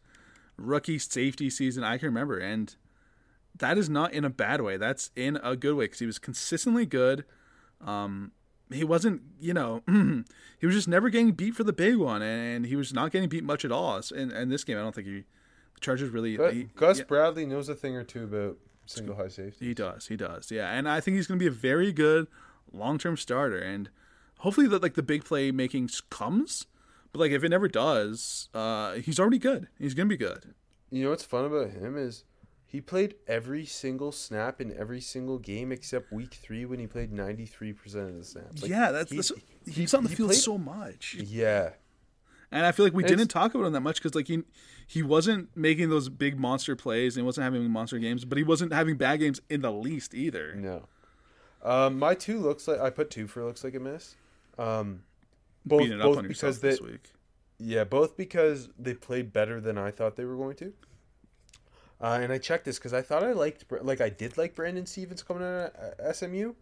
[0.56, 2.74] rookie safety season I can remember, and
[3.58, 4.76] that is not in a bad way.
[4.76, 7.24] That's in a good way because he was consistently good.
[7.84, 8.32] Um,
[8.70, 9.82] he wasn't, you know,
[10.58, 13.28] he was just never getting beat for the big one, and he was not getting
[13.28, 14.00] beat much at all.
[14.14, 15.24] In, in this game, I don't think he.
[15.74, 16.36] The Chargers really.
[16.36, 17.04] But he- Gus yeah.
[17.04, 19.66] Bradley knows a thing or two about single high safety.
[19.66, 20.06] He does.
[20.08, 20.50] He does.
[20.50, 22.26] Yeah, and I think he's going to be a very good
[22.72, 23.90] long-term starter, and
[24.38, 26.66] hopefully that like the big play making comes.
[27.12, 29.68] But like if it never does, uh, he's already good.
[29.78, 30.54] He's going to be good.
[30.90, 32.24] You know what's fun about him is
[32.76, 37.10] he played every single snap in every single game except week three when he played
[37.10, 37.74] 93%
[38.08, 38.60] of the snaps.
[38.60, 39.32] Like, yeah, that's, he- that's
[39.64, 41.70] he- he's on the he field played- so much, Yeah.
[42.52, 44.42] and I feel like we And didn't talk about him that much because like he
[44.86, 48.44] he wasn't making those big monster plays and he wasn't having monster games, but he
[48.44, 50.54] wasn't having bad games in the least either.
[50.54, 50.86] No.
[51.62, 54.16] Um, my two looks like I put two for looks like a miss.
[54.58, 55.02] Um,
[55.64, 57.10] both it up both on because they this week.
[57.58, 60.72] yeah both because they played better than I thought they were going to.
[62.00, 64.86] Uh, and I checked this because I thought I liked like I did like Brandon
[64.86, 66.52] Stephens coming out of uh, SMU,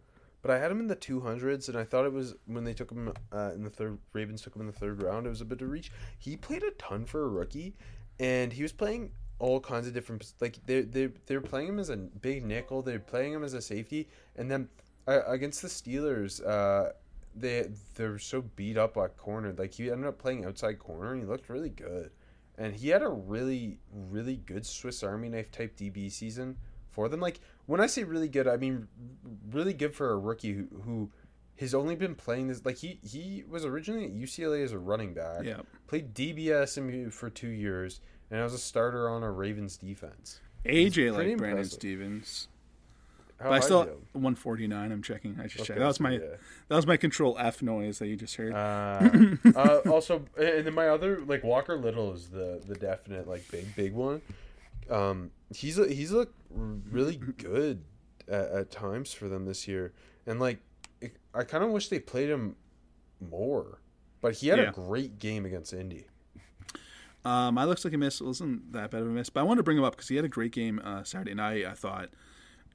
[0.41, 2.73] but I had him in the two hundreds, and I thought it was when they
[2.73, 3.97] took him uh, in the third.
[4.13, 5.25] Ravens took him in the third round.
[5.25, 5.91] It was a bit of reach.
[6.17, 7.75] He played a ton for a rookie,
[8.19, 10.31] and he was playing all kinds of different.
[10.39, 12.81] Like they they they're playing him as a big nickel.
[12.81, 14.07] They're playing him as a safety,
[14.37, 14.69] and then
[15.07, 16.93] uh, against the Steelers, uh,
[17.35, 19.53] they they're so beat up at corner.
[19.57, 22.11] Like he ended up playing outside corner, and he looked really good.
[22.57, 26.57] And he had a really, really good Swiss Army knife type DB season
[26.89, 27.19] for them.
[27.19, 28.87] Like when I say really good, I mean
[29.51, 31.11] really good for a rookie who, who
[31.59, 32.65] has only been playing this.
[32.65, 35.43] Like he he was originally at UCLA as a running back.
[35.43, 35.61] Yeah.
[35.87, 38.01] Played DB at SMU for two years,
[38.31, 40.39] and I was a starter on a Ravens defense.
[40.65, 41.73] AJ like Brandon impressive.
[41.73, 42.47] Stephens.
[43.39, 44.91] How But I still you 149.
[44.91, 45.37] I'm checking.
[45.39, 45.79] I just Okay, checked.
[45.79, 46.19] That was my yeah.
[46.69, 48.53] that was my Control F noise that you just heard.
[48.53, 53.49] Uh, uh, also, and then my other like Walker Little is the the definite like
[53.51, 54.21] big big one.
[54.89, 57.83] Um, he's a, he's looked really good
[58.27, 59.93] at, at times for them this year,
[60.25, 60.59] and like
[61.01, 62.55] it, I kind of wish they played him
[63.19, 63.79] more.
[64.21, 64.69] But he had Yeah.
[64.69, 66.05] a great game against Indy.
[67.23, 68.21] Um, I looks like a miss.
[68.21, 70.07] It wasn't that bad of a miss, but I wanted to bring him up because
[70.07, 71.65] he had a great game uh, Saturday night.
[71.65, 72.09] I thought,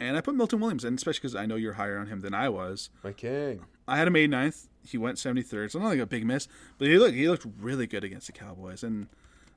[0.00, 2.34] and I put Milton Williams, and especially because I know you're higher on him than
[2.34, 2.90] I was.
[3.04, 3.66] My king.
[3.86, 4.68] I had him 89th.
[4.86, 6.48] He went 73rd, so not like a big miss,
[6.78, 9.08] but he looked he looked really good against the Cowboys, and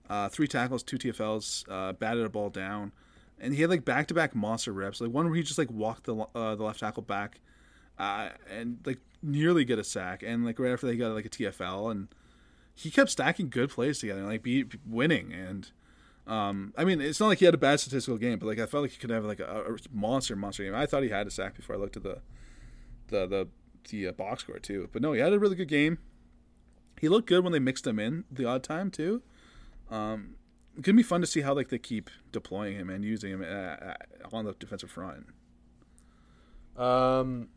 [0.10, 2.92] uh, three tackles, two TFLs, uh, batted a ball down,
[3.40, 5.00] and he had like back to back monster reps.
[5.00, 7.40] Like one where he just like walked the uh, the left tackle back,
[7.98, 11.26] uh, and like nearly get a sack, and like right after that he got like
[11.26, 12.10] a TFL, and
[12.76, 15.72] he kept stacking good plays together, like be winning, and
[16.28, 18.66] um, I mean it's not like he had a bad statistical game, but like I
[18.66, 20.76] felt like he could have like a, a monster monster game.
[20.76, 22.22] I thought he had a sack before I looked at the
[23.08, 23.48] the the
[23.90, 24.90] the uh, box score too.
[24.92, 26.00] But no, he had a really good game.
[27.00, 29.22] He looked good when they mixed him in the odd time too.
[29.92, 30.36] Um,
[30.76, 33.42] it's gonna be fun to see how like they keep deploying him and using him
[33.42, 33.94] uh, uh,
[34.32, 35.28] on the defensive front.
[36.78, 37.50] Um,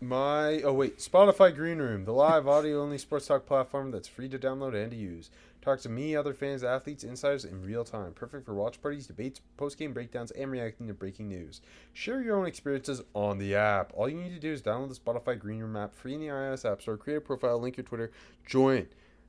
[0.00, 4.28] my oh wait, Spotify Green Room, the live audio only sports talk platform that's free
[4.28, 5.30] to download and to use.
[5.62, 8.12] Talk to me, other fans, athletes, insiders in real time.
[8.14, 11.60] Perfect for watch parties, debates, post game breakdowns, and reacting to breaking news.
[11.92, 13.92] Share your own experiences on the app.
[13.94, 16.28] All you need to do is download the Spotify Green Room app free in the
[16.28, 16.96] iOS App Store.
[16.96, 18.10] Create a profile, link your Twitter,
[18.46, 18.86] join,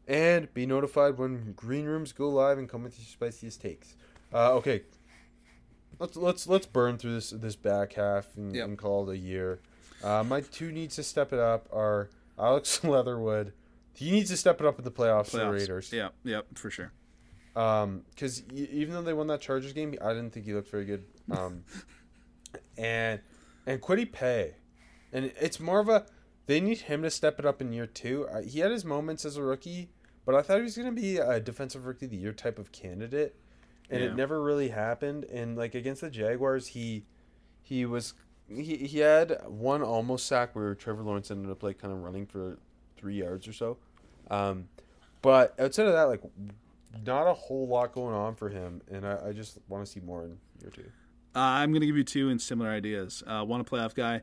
[0.07, 3.97] and be notified when Green Rooms go live and come with your spiciest takes.
[4.33, 4.83] Uh, okay,
[5.99, 8.65] let's let's let's burn through this this back half and, Yep.
[8.69, 9.59] and call it a year.
[10.03, 12.09] Uh, my two needs to step it up are
[12.39, 13.53] Alex Leatherwood.
[13.93, 15.91] He needs to step it up in the playoffs, for the Raiders.
[15.93, 16.91] Yeah, yeah, for sure.
[17.55, 20.85] Um, because even though they won that Chargers game, I didn't think he looked very
[20.85, 21.03] good.
[21.29, 21.63] Um,
[22.77, 23.19] and
[23.67, 24.55] and Kwity Paye,
[25.11, 26.05] and it's more of a
[26.47, 28.27] they need him to step it up in year two.
[28.27, 29.89] Uh, he had his moments as a rookie,
[30.25, 32.57] but I thought he was going to be a defensive rookie of the year type
[32.57, 33.35] of candidate,
[33.89, 34.07] and Yeah.
[34.07, 35.25] it never really happened.
[35.25, 37.05] And like against the Jaguars, he
[37.61, 38.13] he was
[38.55, 42.25] he, he had one almost sack where Trevor Lawrence ended up like kind of running
[42.25, 42.57] for
[42.97, 43.77] three yards or so.
[44.29, 44.69] Um,
[45.21, 46.21] but outside of that, like
[47.05, 49.99] not a whole lot going on for him, and I, I just want to see
[49.99, 50.91] more in year two.
[51.35, 53.23] Uh, I'm going to give you two in similar ideas.
[53.25, 54.21] Uh, one a playoff guy.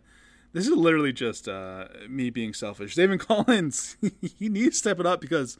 [0.52, 2.94] This is literally just uh, me being selfish.
[2.94, 3.96] David Collins,
[4.38, 5.58] he needs to step it up because,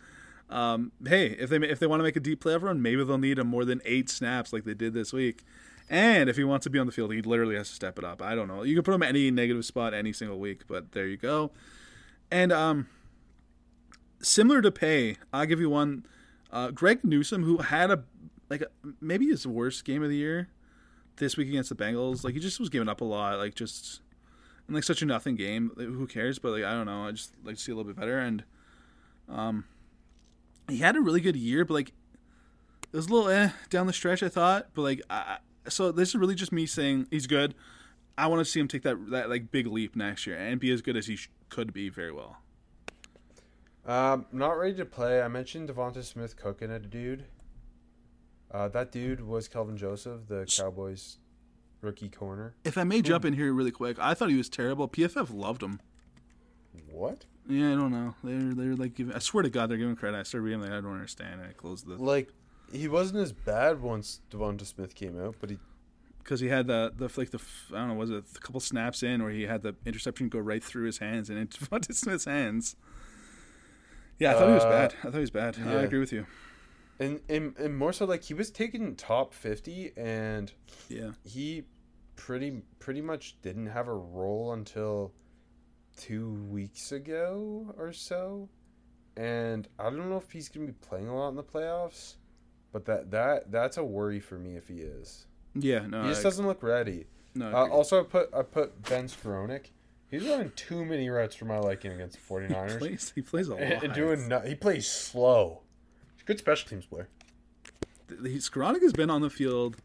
[0.51, 3.19] um, hey, if they if they want to make a deep playoff run, maybe they'll
[3.19, 5.45] need him more than eight snaps like they did this week.
[5.91, 8.05] And if he wants to be on the field, he literally has to step it
[8.05, 8.21] up.
[8.21, 8.63] I don't know.
[8.63, 11.51] You can put him any negative spot any single week, but there you go.
[12.31, 12.89] And um,
[14.21, 16.05] similar to Paye, I'll give you one.
[16.51, 18.05] Uh, Greg Newsome, who had a
[18.51, 18.69] like a,
[19.01, 20.49] maybe his worst game of the year
[21.17, 22.25] this week against the Bengals.
[22.25, 23.39] Like he just was giving up a lot.
[23.39, 24.01] Like just
[24.69, 25.73] in like such a nothing game.
[25.77, 26.39] Like, who cares?
[26.39, 27.07] But like I don't know.
[27.07, 28.19] I just like to see a little bit better.
[28.19, 28.45] And
[29.29, 29.65] um,
[30.69, 31.93] he had a really good year, but like
[32.93, 34.23] it was a little eh down the stretch.
[34.23, 35.39] I thought, but like I,
[35.69, 37.55] so this is really just me saying he's good.
[38.17, 40.73] I want to see him take that that like big leap next year and be
[40.73, 42.39] as good as he sh- could be very well.
[43.87, 45.23] Um, not ready to play.
[45.23, 47.25] I mentioned Devonta Smith cooking a dude.
[48.51, 51.19] Uh, that dude was Kelvin Joseph, the Cowboys
[51.81, 52.55] rookie corner.
[52.65, 54.89] If I may jump in here really quick, I thought he was terrible.
[54.89, 55.81] PFF loved him.
[56.91, 57.27] What?
[57.49, 58.15] Yeah, I don't know.
[58.23, 59.15] They're they're like giving.
[59.15, 60.19] I swear to God, they're giving credit.
[60.19, 61.41] I started reading like I don't understand.
[61.41, 62.33] And I closed the Like,
[62.73, 65.59] he wasn't as bad once Devonta Smith came out, but he
[66.23, 68.61] because he had the the like the f- I don't know was it a couple
[68.61, 71.95] snaps in where he had the interception go right through his hands and into Devonta
[71.95, 72.77] Smith's hands.
[74.19, 74.95] Yeah, I thought he was Uh, bad.
[75.01, 75.57] I thought he was bad.
[75.65, 76.27] I agree with you.
[76.99, 80.53] and, and and more so like he was taken top fifty, and
[80.89, 81.65] Yeah, he
[82.17, 85.13] pretty pretty much didn't have a role until
[85.97, 88.49] two weeks ago or so,
[89.17, 92.17] and I don't know if he's gonna be playing a lot in the playoffs,
[92.79, 95.27] but that that that's a worry for me if he is.
[95.55, 95.87] yeah.
[95.87, 97.07] No, He just I, doesn't look ready.
[97.35, 97.49] no.
[97.49, 99.67] I Uh, also, I put I put Ben Skowronek.
[100.11, 102.71] He's running too many routes for my liking against the 49ers.
[102.73, 103.13] he plays.
[103.17, 103.63] He plays a lot.
[103.63, 105.61] and, and doing no, he plays slow.
[106.17, 107.09] He's a good special teams player.
[108.09, 109.77] He, Skowronek has been on the field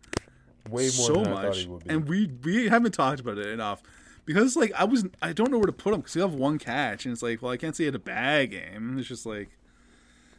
[0.69, 1.89] Way more so than I thought much, he would be.
[1.89, 3.83] and we we haven't talked about it enough
[4.25, 6.57] because like I was I don't know where to put him because he have one
[6.57, 8.97] catch and it's like well I can't say he had a bad game.
[8.97, 9.49] It's just like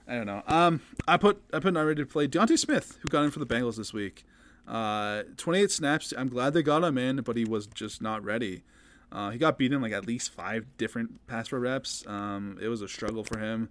[0.07, 0.43] I don't know.
[0.47, 3.39] Um, I put I put not ready to play D'Ante Smith who got in for
[3.39, 4.25] the Bengals this week.
[4.69, 6.13] Uh, 28 snaps.
[6.17, 8.63] I'm glad they got him in, but he was just not ready.
[9.13, 12.05] Uh, he got beaten like at least five different pass pro reps.
[12.07, 13.69] Um, it was a struggle for him.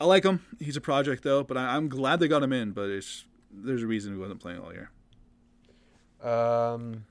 [0.00, 0.44] I like him.
[0.58, 2.72] He's a project though, but I, I'm glad they got him in.
[2.72, 4.90] But it's there's a reason he wasn't playing all year.
[6.22, 7.04] Um,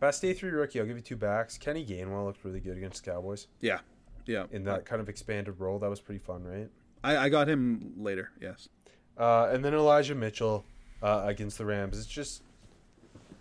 [0.00, 0.80] best day three rookie.
[0.80, 1.56] I'll give you two backs.
[1.58, 3.78] Kenny Gainwell looked really good against the Cowboys Yeah,
[4.26, 4.44] yeah.
[4.50, 5.78] in that kind of expanded role.
[5.78, 6.68] That was pretty fun, right?
[7.04, 8.30] I, I got him later.
[8.40, 8.68] Yes.
[9.18, 10.64] Uh, and then Elijah Mitchell
[11.02, 11.98] uh, against the Rams.
[11.98, 12.42] It's just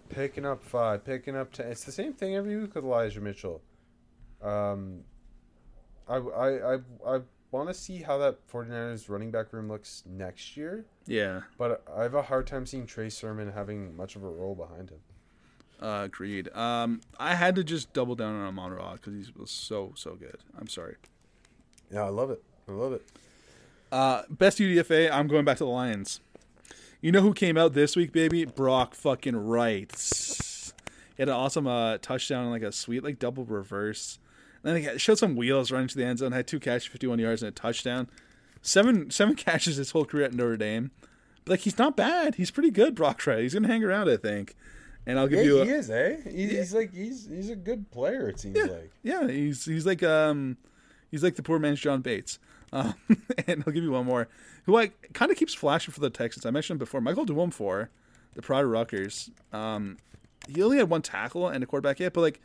[0.09, 1.67] picking up five, picking up ten.
[1.67, 3.61] It's the same thing every week with Elijah Mitchell.
[4.41, 5.01] Um,
[6.07, 6.77] I I I,
[7.07, 7.19] I
[7.51, 11.41] want to see how that 49ers running back room looks next year, Yeah.
[11.57, 14.89] but I have a hard time seeing Trey Sermon having much of a role behind
[14.89, 14.97] him.
[15.79, 16.49] Uh, agreed.
[16.55, 20.37] Um, I had to just double down on Amon-Ra because he was so so good.
[20.57, 20.95] I'm sorry.
[21.91, 22.41] Yeah, I love it.
[22.67, 23.03] I love it.
[23.93, 25.11] Uh, best UDFA.
[25.11, 26.19] I'm going back to the Lions.
[26.99, 28.43] You know who came out this week, baby?
[28.43, 29.91] Brock fucking Wright.
[31.15, 34.17] He had an awesome uh, touchdown and like a sweet like double reverse.
[34.63, 36.31] And then he showed some wheels running to the end zone.
[36.31, 38.09] Had two catches, 51 yards, and a touchdown.
[38.63, 40.89] Seven seven catches his whole career at Notre Dame.
[41.45, 42.35] But like he's not bad.
[42.35, 43.41] He's pretty good, Brock Wright.
[43.43, 44.55] He's gonna hang around, I think.
[45.05, 46.15] And I'll give Yeah, you a, he is, eh?
[46.23, 48.27] He's, he's like he's he's a good player.
[48.29, 48.91] It seems like.
[49.03, 50.57] Yeah, he's he's like um
[51.11, 52.39] he's like the poor man's John Bates.
[52.73, 52.95] Um,
[53.47, 54.27] and I'll give you one more,
[54.65, 56.45] who I kind of keeps flashing for the Texans.
[56.45, 57.87] I mentioned before, Michael Dwumfour,
[58.33, 59.29] the Pride of Rutgers.
[59.53, 59.97] Um,
[60.49, 62.41] he only had one tackle and a quarterback hit, but like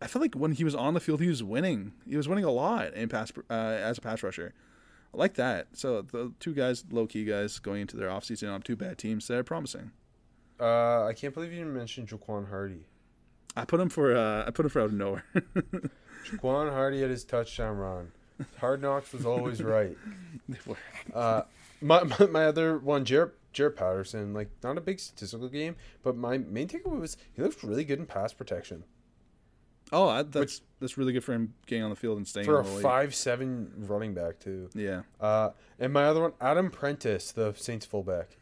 [0.00, 1.92] I feel like when he was on the field, he was winning.
[2.08, 4.54] He was winning a lot in pass uh, as a pass rusher.
[5.12, 5.68] I like that.
[5.72, 9.26] So the two guys, low key guys, going into their offseason on two bad teams,
[9.26, 9.90] they're promising.
[10.60, 12.84] Uh, I can't believe you didn't mention Jaquan Hardy.
[13.56, 15.24] I put him for uh, I put him for out of nowhere.
[16.26, 18.12] Jaquan Hardy had his touchdown run.
[18.58, 19.96] Hard Knocks was always right.
[21.12, 21.42] Uh,
[21.80, 26.16] my, my my other one, Jared Jaret Patterson, like not a big statistical game, but
[26.16, 28.84] my main takeaway was he looked really good in pass protection
[29.94, 32.56] oh, I, that's that's really good for him getting on the field and staying for
[32.56, 32.82] a in the league.
[32.82, 34.68] five seven running back too.
[34.74, 35.02] Yeah.
[35.20, 38.36] Uh, and my other one, Adam Prentice, the Saints fullback.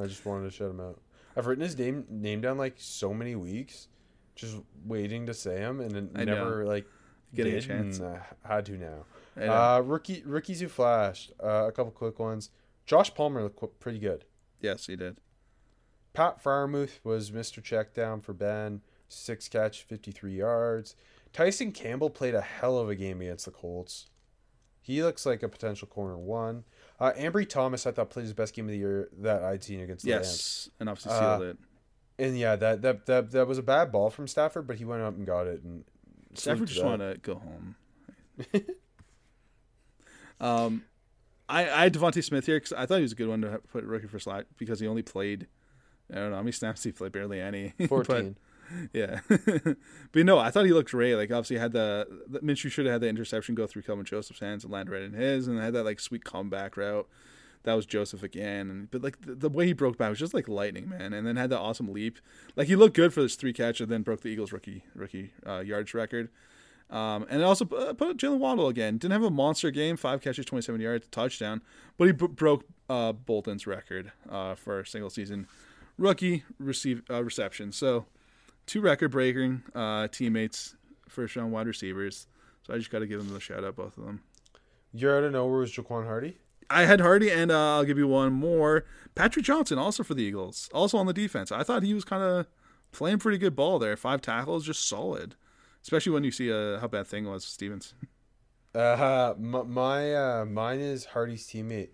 [0.00, 1.00] I just wanted to shut him out.
[1.36, 3.88] I've written his name name down like so many weeks,
[4.34, 6.34] just waiting to say him, and then I know.
[6.34, 6.86] never like
[7.34, 7.98] Getting a chance.
[7.98, 9.04] and, uh, had to now.
[9.36, 9.52] I know.
[9.52, 11.32] Uh, rookie rookies who flashed.
[11.42, 12.50] Uh, a couple quick ones.
[12.86, 14.24] Josh Palmer looked pretty good.
[14.60, 15.16] yes, he did.
[16.12, 17.60] Pat Freiermuth was Mr.
[17.62, 18.82] Checkdown for Ben.
[19.08, 20.94] Six catch, 53 yards.
[21.32, 24.06] Tyson Campbell played a hell of a game against the Colts.
[24.80, 26.64] He looks like a potential corner one.
[27.00, 29.80] Uh, Ambry Thomas, I thought, played his best game of the year that I'd seen
[29.80, 30.26] against the Rams.
[30.26, 31.58] Yes, and obviously Uh, sealed it.
[32.18, 35.02] And yeah, that, that that that was a bad ball from Stafford, but he went
[35.02, 35.62] up and got it.
[35.64, 35.84] And
[36.38, 37.76] Stafford just want to go home.
[40.40, 40.84] um,
[41.48, 43.60] I I had Devonta Smith here because I thought he was a good one to
[43.72, 45.46] put rookie for slot because he only played.
[46.12, 47.72] I don't know how many snaps he played, barely any.
[47.78, 48.36] But- fourteen.
[48.94, 49.76] yeah, but
[50.24, 51.16] no, I thought he looked great.
[51.16, 54.40] Like obviously had the, the Minshew should have had the interception go through Kelvin Joseph's
[54.40, 57.06] hands and land right in his, and had that like sweet comeback route.
[57.64, 60.34] That was Joseph again, and but like the, the way he broke back was just
[60.34, 61.12] like lightning, man.
[61.12, 62.18] And then had the awesome leap.
[62.56, 65.32] Like he looked good for this three catch, and then broke the Eagles rookie rookie
[65.46, 66.28] uh, yards record.
[66.90, 68.98] Um, and also uh, put Jaylen Waddle again.
[68.98, 71.62] Didn't have a monster game, five catches, 27 yards, touchdown,
[71.96, 75.46] but he b- broke uh, Boldin's record uh, for a single season
[75.98, 77.72] rookie receive uh, reception.
[77.72, 78.04] So
[78.66, 80.76] two record breaking uh, teammates,
[81.08, 82.26] first round wide receivers.
[82.62, 84.22] So I just got to give them a shout out, both of them.
[84.92, 86.38] You're out of nowhere was Jaquan Hardy.
[86.70, 88.84] I had Hardy, and uh, I'll give you one more.
[89.14, 91.52] Patrick Johnson, also for the Eagles, also on the defense.
[91.52, 92.46] I thought he was kind of
[92.92, 93.96] playing pretty good ball there.
[93.96, 95.36] Five tackles, just solid.
[95.82, 97.94] Especially when you see uh, how bad thing was Stephens.
[98.74, 101.90] Uh, my, my uh, mine is Hardy's teammate,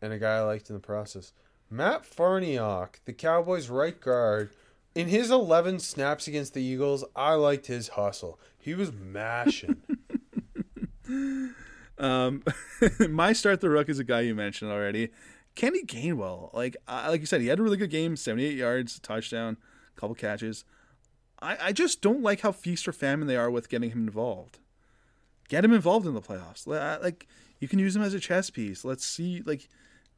[0.00, 1.32] and a guy I liked in the process,
[1.68, 4.50] Matt Farniok, the Cowboys' right guard.
[4.94, 8.38] In his 11 snaps against the Eagles, I liked his hustle.
[8.56, 9.82] He was mashing.
[12.00, 12.42] Um,
[13.10, 15.10] my start the rook is a guy you mentioned already,
[15.54, 16.52] Kenny Gainwell.
[16.54, 19.58] Like like you said, he had a really good game, seventy eight yards, touchdown,
[19.96, 20.64] couple catches.
[21.42, 24.58] I, I just don't like how feast or famine they are with getting him involved.
[25.48, 26.66] Get him involved in the playoffs.
[26.66, 27.26] Uh, Like
[27.60, 28.84] you can use him as a chess piece.
[28.84, 29.68] Let's see, like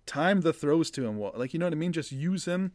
[0.06, 1.20] time the throws to him.
[1.34, 1.92] Like you know what I mean.
[1.92, 2.72] Just use him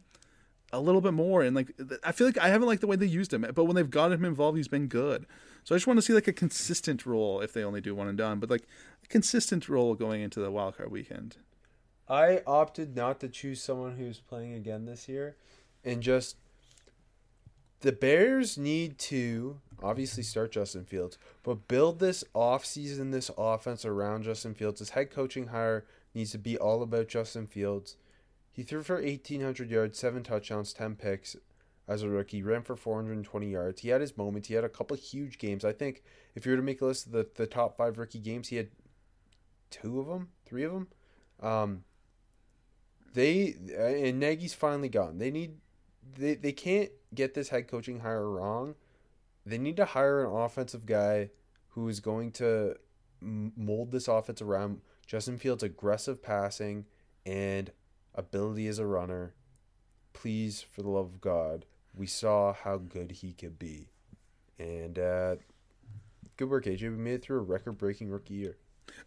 [0.72, 1.42] a little bit more.
[1.42, 1.72] And like
[2.04, 4.12] I feel like I haven't liked the way they used him, but when they've got
[4.12, 5.26] him involved, he's been good.
[5.64, 8.08] So I just want to see like a consistent role if they only do one
[8.08, 8.66] and done, but like
[9.04, 11.36] a consistent role going into the wild card weekend.
[12.08, 15.36] I opted not to choose someone who's playing again this year,
[15.84, 16.36] and just
[17.80, 24.24] the Bears need to obviously start Justin Fields, but build this offseason, this offense around
[24.24, 24.80] Justin Fields.
[24.80, 25.84] This head coaching hire
[26.14, 27.96] needs to be all about Justin Fields.
[28.58, 31.36] He threw for 1,800 yards, seven touchdowns, 10 picks
[31.86, 33.82] as a rookie, ran for 420 yards.
[33.82, 34.48] He had his moments.
[34.48, 35.64] He had a couple huge games.
[35.64, 36.02] I think
[36.34, 38.56] if you were to make a list of the, the top five rookie games, he
[38.56, 38.70] had
[39.70, 40.88] two of them, three of them.
[41.40, 41.84] Um,
[43.14, 45.18] they uh, and Nagy's finally gone.
[45.18, 45.58] They need
[46.16, 48.74] they they can't get this head coaching hire wrong.
[49.46, 51.30] They need to hire an offensive guy
[51.68, 52.74] who is going to
[53.22, 56.86] mold this offense around Justin Fields' aggressive passing
[57.24, 57.70] and
[58.14, 59.34] ability as a runner.
[60.12, 63.90] Please, for the love of God, we saw how good he could be,
[64.58, 65.36] and uh,
[66.36, 66.82] good work, AJ.
[66.82, 68.56] We made it through a record-breaking rookie year.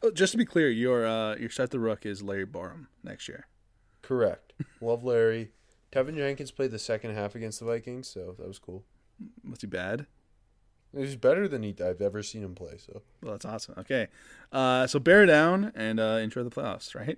[0.01, 3.27] Oh, just to be clear, your uh, your set the rook is Larry Borom next
[3.27, 3.47] year.
[4.01, 4.53] Correct.
[4.81, 5.51] Love Larry.
[5.91, 8.83] Teven Jenkins played the second half against the Vikings, so that was cool.
[9.49, 10.07] Was he bad?
[10.93, 12.77] It was better than he, I've ever seen him play.
[12.77, 13.75] So Well, that's awesome.
[13.79, 14.07] Okay,
[14.51, 17.17] uh, so bear down and uh, enjoy the playoffs, right?